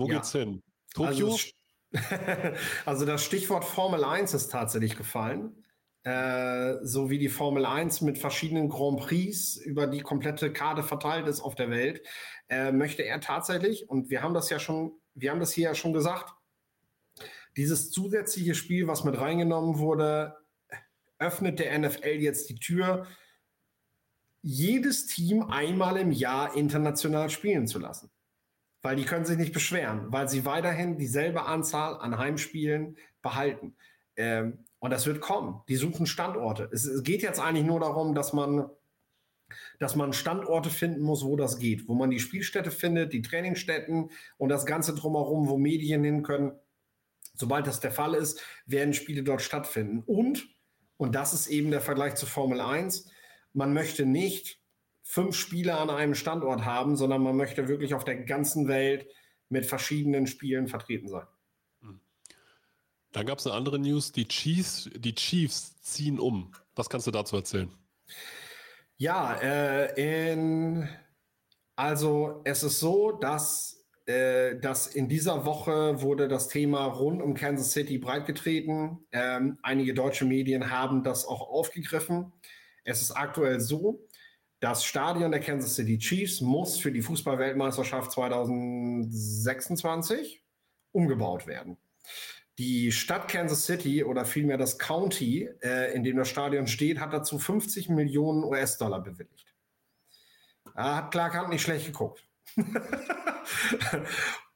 [0.00, 0.14] Wo ja.
[0.14, 0.62] geht's hin?
[0.94, 1.32] Tokio?
[1.32, 1.50] Also,
[2.86, 5.62] also das Stichwort Formel 1 ist tatsächlich gefallen.
[6.04, 11.26] Äh, so wie die Formel 1 mit verschiedenen Grand Prix über die komplette Karte verteilt
[11.26, 12.02] ist auf der Welt,
[12.48, 15.74] äh, möchte er tatsächlich, und wir haben das ja schon, wir haben das hier ja
[15.74, 16.32] schon gesagt,
[17.58, 20.36] dieses zusätzliche Spiel, was mit reingenommen wurde,
[21.18, 23.06] öffnet der NFL jetzt die Tür,
[24.40, 28.10] jedes Team einmal im Jahr international spielen zu lassen.
[28.82, 33.76] Weil die können sich nicht beschweren, weil sie weiterhin dieselbe Anzahl an Heimspielen behalten.
[34.16, 35.62] Ähm, und das wird kommen.
[35.68, 36.68] Die suchen Standorte.
[36.72, 38.70] Es, es, geht jetzt eigentlich nur darum, dass man,
[39.78, 44.10] dass man Standorte finden muss, wo das geht, wo man die Spielstätte findet, die Trainingsstätten
[44.38, 46.52] und das Ganze drumherum, wo Medien hin können.
[47.34, 50.02] Sobald das der Fall ist, werden Spiele dort stattfinden.
[50.06, 50.48] Und,
[50.96, 53.10] und das ist eben der Vergleich zu Formel 1,
[53.52, 54.59] man möchte nicht
[55.10, 59.08] fünf Spiele an einem Standort haben, sondern man möchte wirklich auf der ganzen Welt
[59.48, 61.26] mit verschiedenen Spielen vertreten sein.
[63.10, 66.52] Dann gab es eine andere News, die Chiefs, die Chiefs ziehen um.
[66.76, 67.72] Was kannst du dazu erzählen?
[68.98, 70.88] Ja, äh, in,
[71.74, 77.34] also es ist so, dass, äh, dass in dieser Woche wurde das Thema rund um
[77.34, 79.04] Kansas City breitgetreten.
[79.10, 82.32] Ähm, einige deutsche Medien haben das auch aufgegriffen.
[82.84, 84.06] Es ist aktuell so,
[84.60, 90.44] das Stadion der Kansas City Chiefs muss für die Fußballweltmeisterschaft 2026
[90.92, 91.78] umgebaut werden.
[92.58, 97.14] Die Stadt Kansas City oder vielmehr das County, äh, in dem das Stadion steht, hat
[97.14, 99.46] dazu 50 Millionen US-Dollar bewilligt.
[100.74, 102.22] Da hat Clark Hunt nicht schlecht geguckt.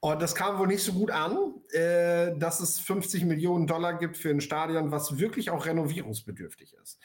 [0.01, 4.19] Und das kam wohl nicht so gut an, äh, dass es 50 Millionen Dollar gibt
[4.19, 7.01] für ein Stadion, was wirklich auch renovierungsbedürftig ist.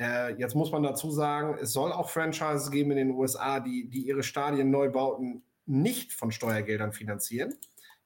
[0.00, 3.88] Äh, jetzt muss man dazu sagen, es soll auch Franchises geben in den USA, die,
[3.88, 7.54] die ihre Stadienneubauten nicht von Steuergeldern finanzieren,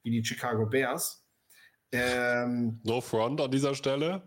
[0.02, 1.24] wie die Chicago Bears.
[1.92, 4.22] Ähm, no front an dieser Stelle.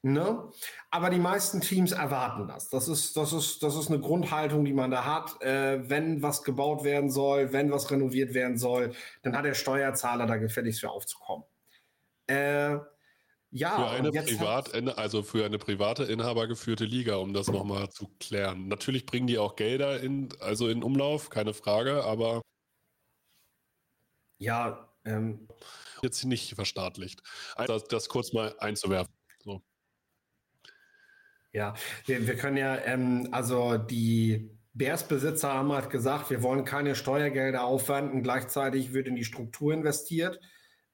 [0.00, 0.50] Ne?
[0.90, 2.68] Aber die meisten Teams erwarten das.
[2.68, 5.40] Das ist, das ist, das ist eine Grundhaltung, die man da hat.
[5.40, 8.92] Äh, wenn was gebaut werden soll, wenn was renoviert werden soll,
[9.22, 11.44] dann hat der Steuerzahler da gefälligst für aufzukommen.
[12.26, 12.78] Äh,
[13.56, 18.66] Ja, für eine Privat, also für eine private inhabergeführte Liga, um das nochmal zu klären.
[18.66, 22.42] Natürlich bringen die auch Gelder in, also in Umlauf, keine Frage, aber
[24.38, 25.46] ja, ähm,
[26.02, 27.22] jetzt nicht verstaatlicht.
[27.54, 29.14] Also das, das kurz mal einzuwerfen.
[29.44, 29.62] So.
[31.52, 31.74] Ja,
[32.06, 37.62] wir, wir können ja, ähm, also die Bears-Besitzer haben halt gesagt, wir wollen keine Steuergelder
[37.62, 40.40] aufwenden, gleichzeitig wird in die Struktur investiert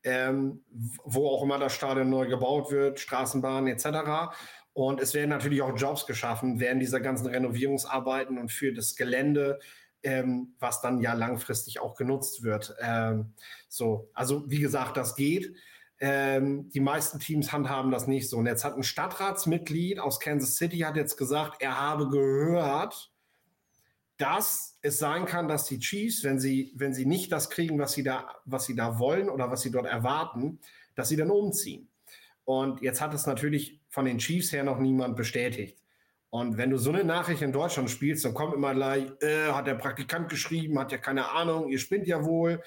[0.04, 0.64] ähm,
[1.04, 4.32] wo auch immer das Stadion neu gebaut wird, Straßenbahnen etc.
[4.72, 9.58] Und es werden natürlich auch Jobs geschaffen während dieser ganzen Renovierungsarbeiten und für das Gelände,
[10.02, 12.74] ähm, was dann ja langfristig auch genutzt wird.
[12.80, 13.32] Ähm,
[13.68, 15.54] so, also wie gesagt, das geht.
[15.98, 18.38] Ähm, die meisten Teams handhaben das nicht so.
[18.38, 23.09] Und jetzt hat ein Stadtratsmitglied aus Kansas City hat jetzt gesagt, er habe gehört,
[24.20, 27.92] dass es sein kann, dass die Chiefs, wenn sie, wenn sie nicht das kriegen, was
[27.92, 30.60] sie da, was sie da wollen oder was sie dort erwarten,
[30.94, 31.88] dass sie dann umziehen.
[32.44, 35.78] Und jetzt hat es natürlich von den Chiefs her noch niemand bestätigt.
[36.28, 39.66] Und wenn du so eine Nachricht in Deutschland spielst, dann kommt immer gleich, äh, hat
[39.66, 42.62] der Praktikant geschrieben, hat ja keine Ahnung, ihr spinnt ja wohl.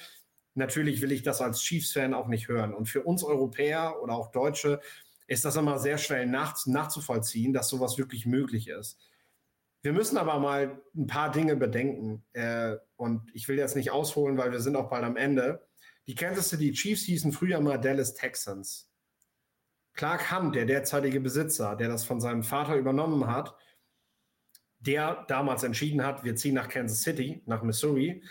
[0.55, 2.73] Natürlich will ich das als Chiefs-Fan auch nicht hören.
[2.73, 4.81] Und für uns Europäer oder auch Deutsche
[5.27, 8.97] ist das immer sehr schnell nach, nachzuvollziehen, dass sowas wirklich möglich ist.
[9.83, 12.25] Wir müssen aber mal ein paar Dinge bedenken.
[12.31, 15.67] Äh, und ich will jetzt nicht ausholen, weil wir sind auch bald am Ende.
[16.07, 18.89] Die Kansas City Chiefs hießen früher mal Dallas Texans.
[19.93, 23.55] Clark Hunt, der derzeitige Besitzer, der das von seinem Vater übernommen hat,
[24.79, 28.23] der damals entschieden hat, wir ziehen nach Kansas City, nach Missouri,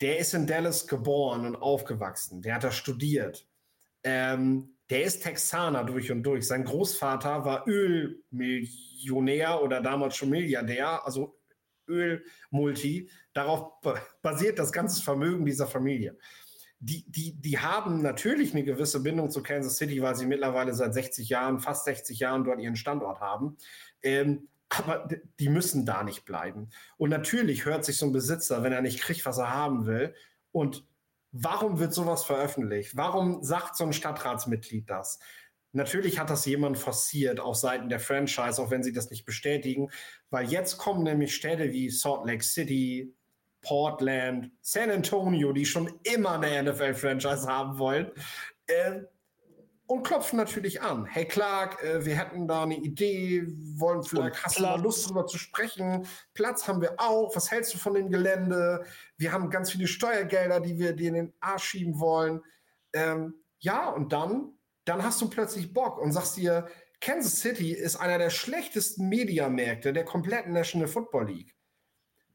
[0.00, 2.42] der ist in Dallas geboren und aufgewachsen.
[2.42, 3.48] Der hat da studiert.
[4.02, 6.46] Ähm, der ist Texaner durch und durch.
[6.46, 11.38] Sein Großvater war Ölmillionär oder damals schon Milliardär, also
[11.88, 13.10] Ölmulti.
[13.32, 13.72] Darauf
[14.22, 16.16] basiert das ganze Vermögen dieser Familie.
[16.78, 20.94] Die, die, die haben natürlich eine gewisse Bindung zu Kansas City, weil sie mittlerweile seit
[20.94, 23.56] 60 Jahren, fast 60 Jahren dort ihren Standort haben.
[24.02, 25.08] Ähm, aber
[25.38, 26.70] die müssen da nicht bleiben.
[26.96, 30.14] Und natürlich hört sich so ein Besitzer, wenn er nicht kriegt, was er haben will,
[30.52, 30.86] und
[31.38, 32.96] Warum wird sowas veröffentlicht?
[32.96, 35.18] Warum sagt so ein Stadtratsmitglied das?
[35.72, 39.90] Natürlich hat das jemand forciert auf Seiten der Franchise, auch wenn sie das nicht bestätigen,
[40.30, 43.14] weil jetzt kommen nämlich Städte wie Salt Lake City,
[43.60, 48.10] Portland, San Antonio, die schon immer eine NFL-Franchise haben wollen,
[48.68, 49.00] äh,
[49.86, 51.04] und klopfen natürlich an.
[51.04, 55.26] Hey Clark, äh, wir hätten da eine Idee, wollen vielleicht, hast du mal Lust darüber
[55.26, 56.06] zu sprechen?
[56.34, 57.34] Platz haben wir auch.
[57.36, 58.84] Was hältst du von dem Gelände?
[59.16, 62.42] Wir haben ganz viele Steuergelder, die wir dir in den Arsch schieben wollen.
[62.92, 64.52] Ähm, ja, und dann,
[64.84, 66.66] dann hast du plötzlich Bock und sagst dir,
[67.00, 71.54] Kansas City ist einer der schlechtesten Mediamärkte der kompletten National Football League.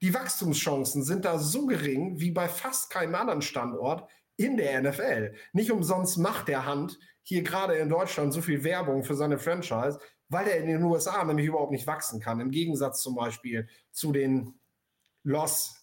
[0.02, 5.34] Die Wachstumschancen sind da so gering wie bei fast keinem anderen Standort in der NFL.
[5.54, 10.00] Nicht umsonst macht der Hand hier gerade in Deutschland so viel Werbung für seine Franchise,
[10.30, 12.40] weil er in den USA nämlich überhaupt nicht wachsen kann.
[12.40, 14.60] Im Gegensatz zum Beispiel zu den
[15.24, 15.76] Los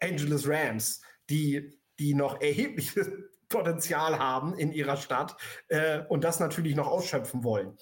[0.00, 1.00] Angeles Rams,
[1.30, 3.10] die, die noch erhebliches
[3.48, 5.36] Potenzial haben in ihrer Stadt
[5.68, 7.76] äh, und das natürlich noch ausschöpfen wollen.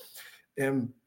[0.56, 1.00] Ähm,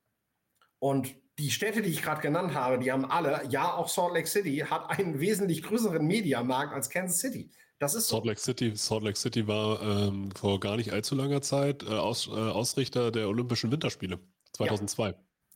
[0.80, 4.28] und die Städte, die ich gerade genannt habe, die haben alle, ja, auch Salt Lake
[4.28, 7.52] City hat einen wesentlich größeren Mediamarkt als Kansas City.
[7.80, 8.76] Das ist Salt Lake City.
[8.76, 13.12] Salt Lake City war ähm, vor gar nicht allzu langer Zeit äh, Aus, äh, Ausrichter
[13.12, 14.20] der Olympischen Winterspiele
[14.54, 15.10] 2002.
[15.10, 15.16] Ja.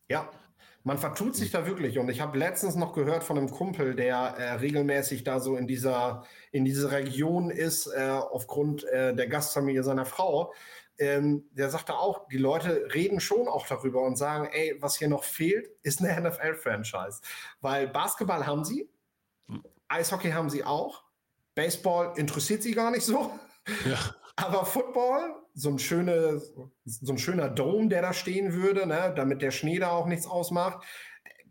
[0.10, 0.30] ja.
[0.84, 2.00] Man vertut sich da wirklich.
[2.00, 5.68] Und ich habe letztens noch gehört von einem Kumpel, der äh, regelmäßig da so in
[5.68, 10.54] dieser, in dieser Region ist, äh, aufgrund äh, der Gastfamilie seiner Frau.
[10.98, 15.08] Ähm, der sagte auch, die Leute reden schon auch darüber und sagen, ey, was hier
[15.08, 17.22] noch fehlt, ist eine NFL-Franchise.
[17.60, 18.90] Weil Basketball haben sie,
[19.48, 19.64] hm.
[19.88, 21.04] Eishockey haben sie auch,
[21.62, 23.32] Baseball interessiert sie gar nicht so.
[23.86, 24.16] Ja.
[24.36, 26.42] Aber Football, so ein, schöne,
[26.86, 30.26] so ein schöner Dome, der da stehen würde, ne, damit der Schnee da auch nichts
[30.26, 30.84] ausmacht,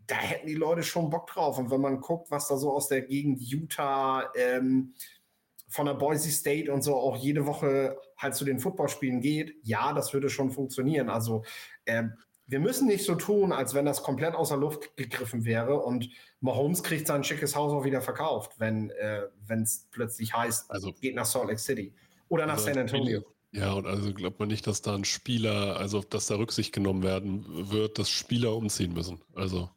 [0.07, 1.57] da hätten die Leute schon Bock drauf.
[1.57, 4.95] Und wenn man guckt, was da so aus der Gegend Utah, ähm,
[5.69, 9.93] von der Boise State und so auch jede Woche halt zu den Footballspielen geht, ja,
[9.93, 11.09] das würde schon funktionieren.
[11.09, 11.45] Also
[11.85, 12.17] ähm,
[12.47, 16.09] wir müssen nicht so tun, als wenn das komplett außer Luft gegriffen wäre und
[16.41, 21.15] Mahomes kriegt sein schickes Haus auch wieder verkauft, wenn äh, es plötzlich heißt, also, geht
[21.15, 21.93] nach Salt Lake City
[22.27, 23.23] oder nach also San Antonio.
[23.53, 27.03] Ja, und also glaubt man nicht, dass da ein Spieler, also dass da Rücksicht genommen
[27.03, 29.21] werden wird, dass Spieler umziehen müssen.
[29.35, 29.69] Also,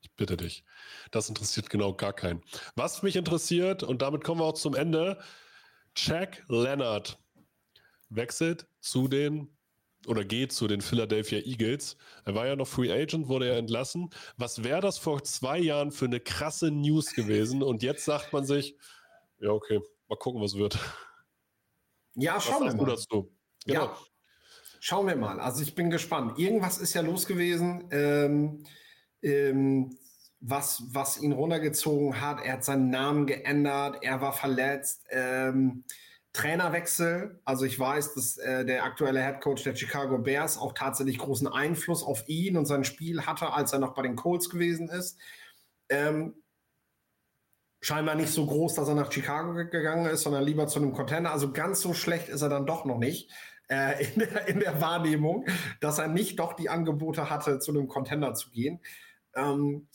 [0.00, 0.64] ich bitte dich.
[1.10, 2.42] Das interessiert genau gar keinen.
[2.76, 5.18] Was mich interessiert, und damit kommen wir auch zum Ende,
[5.94, 7.18] Jack Leonard
[8.08, 9.54] wechselt zu den
[10.06, 11.96] oder geht zu den Philadelphia Eagles.
[12.24, 14.10] Er war ja noch Free Agent, wurde er entlassen.
[14.36, 17.62] Was wäre das vor zwei Jahren für eine krasse News gewesen?
[17.62, 18.76] Und jetzt sagt man sich,
[19.38, 20.78] ja, okay, mal gucken, was wird.
[22.14, 22.86] Ja, schauen wir mal.
[22.86, 23.30] dazu?
[23.66, 23.84] Genau.
[23.84, 23.96] Ja.
[24.80, 25.38] Schauen wir mal.
[25.40, 26.38] Also ich bin gespannt.
[26.38, 28.64] Irgendwas ist ja los gewesen, ähm,
[29.22, 29.98] ähm,
[30.40, 32.42] was, was ihn runtergezogen hat.
[32.42, 35.04] Er hat seinen Namen geändert, er war verletzt.
[35.10, 35.84] Ähm,
[36.32, 37.40] Trainerwechsel.
[37.44, 41.48] Also ich weiß, dass äh, der aktuelle Head Coach der Chicago Bears auch tatsächlich großen
[41.48, 45.18] Einfluss auf ihn und sein Spiel hatte, als er noch bei den Colts gewesen ist.
[45.88, 46.34] Ähm,
[47.82, 51.32] scheinbar nicht so groß, dass er nach Chicago gegangen ist, sondern lieber zu einem Contender.
[51.32, 53.30] Also ganz so schlecht ist er dann doch noch nicht
[53.68, 55.46] äh, in, der, in, der, Wahrnehmung,
[55.80, 58.80] dass er nicht doch die Angebote hatte, zu einem Contender zu gehen.
[59.34, 59.88] Ähm,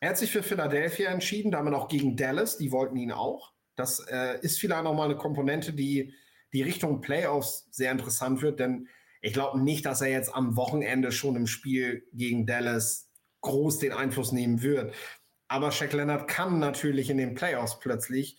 [0.00, 3.52] er hat sich für Philadelphia entschieden, damit auch gegen Dallas, die wollten ihn auch.
[3.76, 6.14] Das äh, ist vielleicht noch mal eine Komponente, die
[6.52, 8.88] die Richtung Playoffs sehr interessant wird, denn
[9.20, 13.10] ich glaube nicht, dass er jetzt am Wochenende schon im Spiel gegen Dallas
[13.40, 14.94] groß den Einfluss nehmen wird.
[15.48, 18.36] Aber Shaq Leonard kann natürlich in den Playoffs plötzlich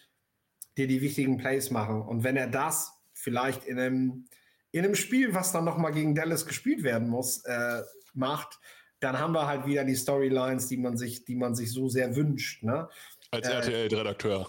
[0.78, 2.02] dir die wichtigen Plays machen.
[2.02, 4.26] Und wenn er das vielleicht in einem,
[4.72, 7.82] in einem Spiel, was dann noch mal gegen Dallas gespielt werden muss, äh,
[8.14, 8.60] macht,
[9.00, 12.16] dann haben wir halt wieder die Storylines, die man sich, die man sich so sehr
[12.16, 12.64] wünscht.
[12.64, 12.90] Ne?
[13.32, 14.48] Als äh, RTL-Redakteur.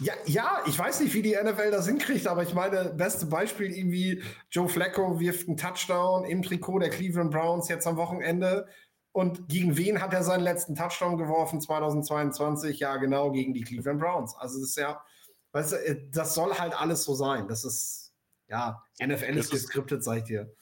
[0.00, 3.70] Ja, ja, ich weiß nicht, wie die NFL das hinkriegt, aber ich meine, beste Beispiel
[3.70, 8.66] irgendwie, Joe Flacco wirft einen Touchdown im Trikot der Cleveland Browns jetzt am Wochenende.
[9.12, 12.78] Und gegen wen hat er seinen letzten Touchdown geworfen 2022?
[12.78, 14.34] Ja, genau, gegen die Cleveland Browns.
[14.36, 15.04] Also das ist ja,
[15.52, 17.46] weißt du, äh, das soll halt alles so sein.
[17.48, 18.14] Das ist,
[18.48, 20.54] ja, NFL ist geskriptet, sag ich dir.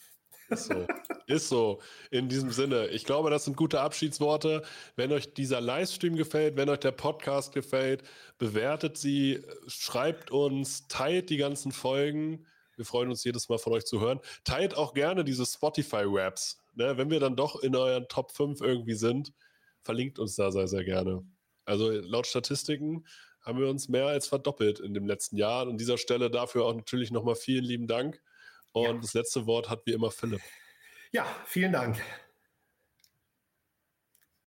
[0.49, 0.87] Ist so.
[1.27, 1.81] Ist so.
[2.11, 2.89] In diesem Sinne.
[2.89, 4.63] Ich glaube, das sind gute Abschiedsworte.
[4.97, 8.03] Wenn euch dieser Livestream gefällt, wenn euch der Podcast gefällt,
[8.39, 12.47] bewertet sie, schreibt uns, teilt die ganzen Folgen.
[12.77, 14.21] Wir freuen uns jedes Mal von euch zu hören.
[14.45, 16.59] Teilt auch gerne diese Spotify-Raps.
[16.75, 16.97] Ne?
[16.97, 19.33] Wenn wir dann doch in euren Top 5 irgendwie sind,
[19.83, 21.25] verlinkt uns da sehr, sehr gerne.
[21.65, 23.05] Also laut Statistiken
[23.43, 25.67] haben wir uns mehr als verdoppelt in dem letzten Jahr.
[25.67, 28.23] An dieser Stelle dafür auch natürlich nochmal vielen lieben Dank.
[28.81, 29.01] Und ja.
[29.01, 30.41] das letzte Wort hat wie immer Philipp.
[31.13, 32.03] Ja, vielen Dank.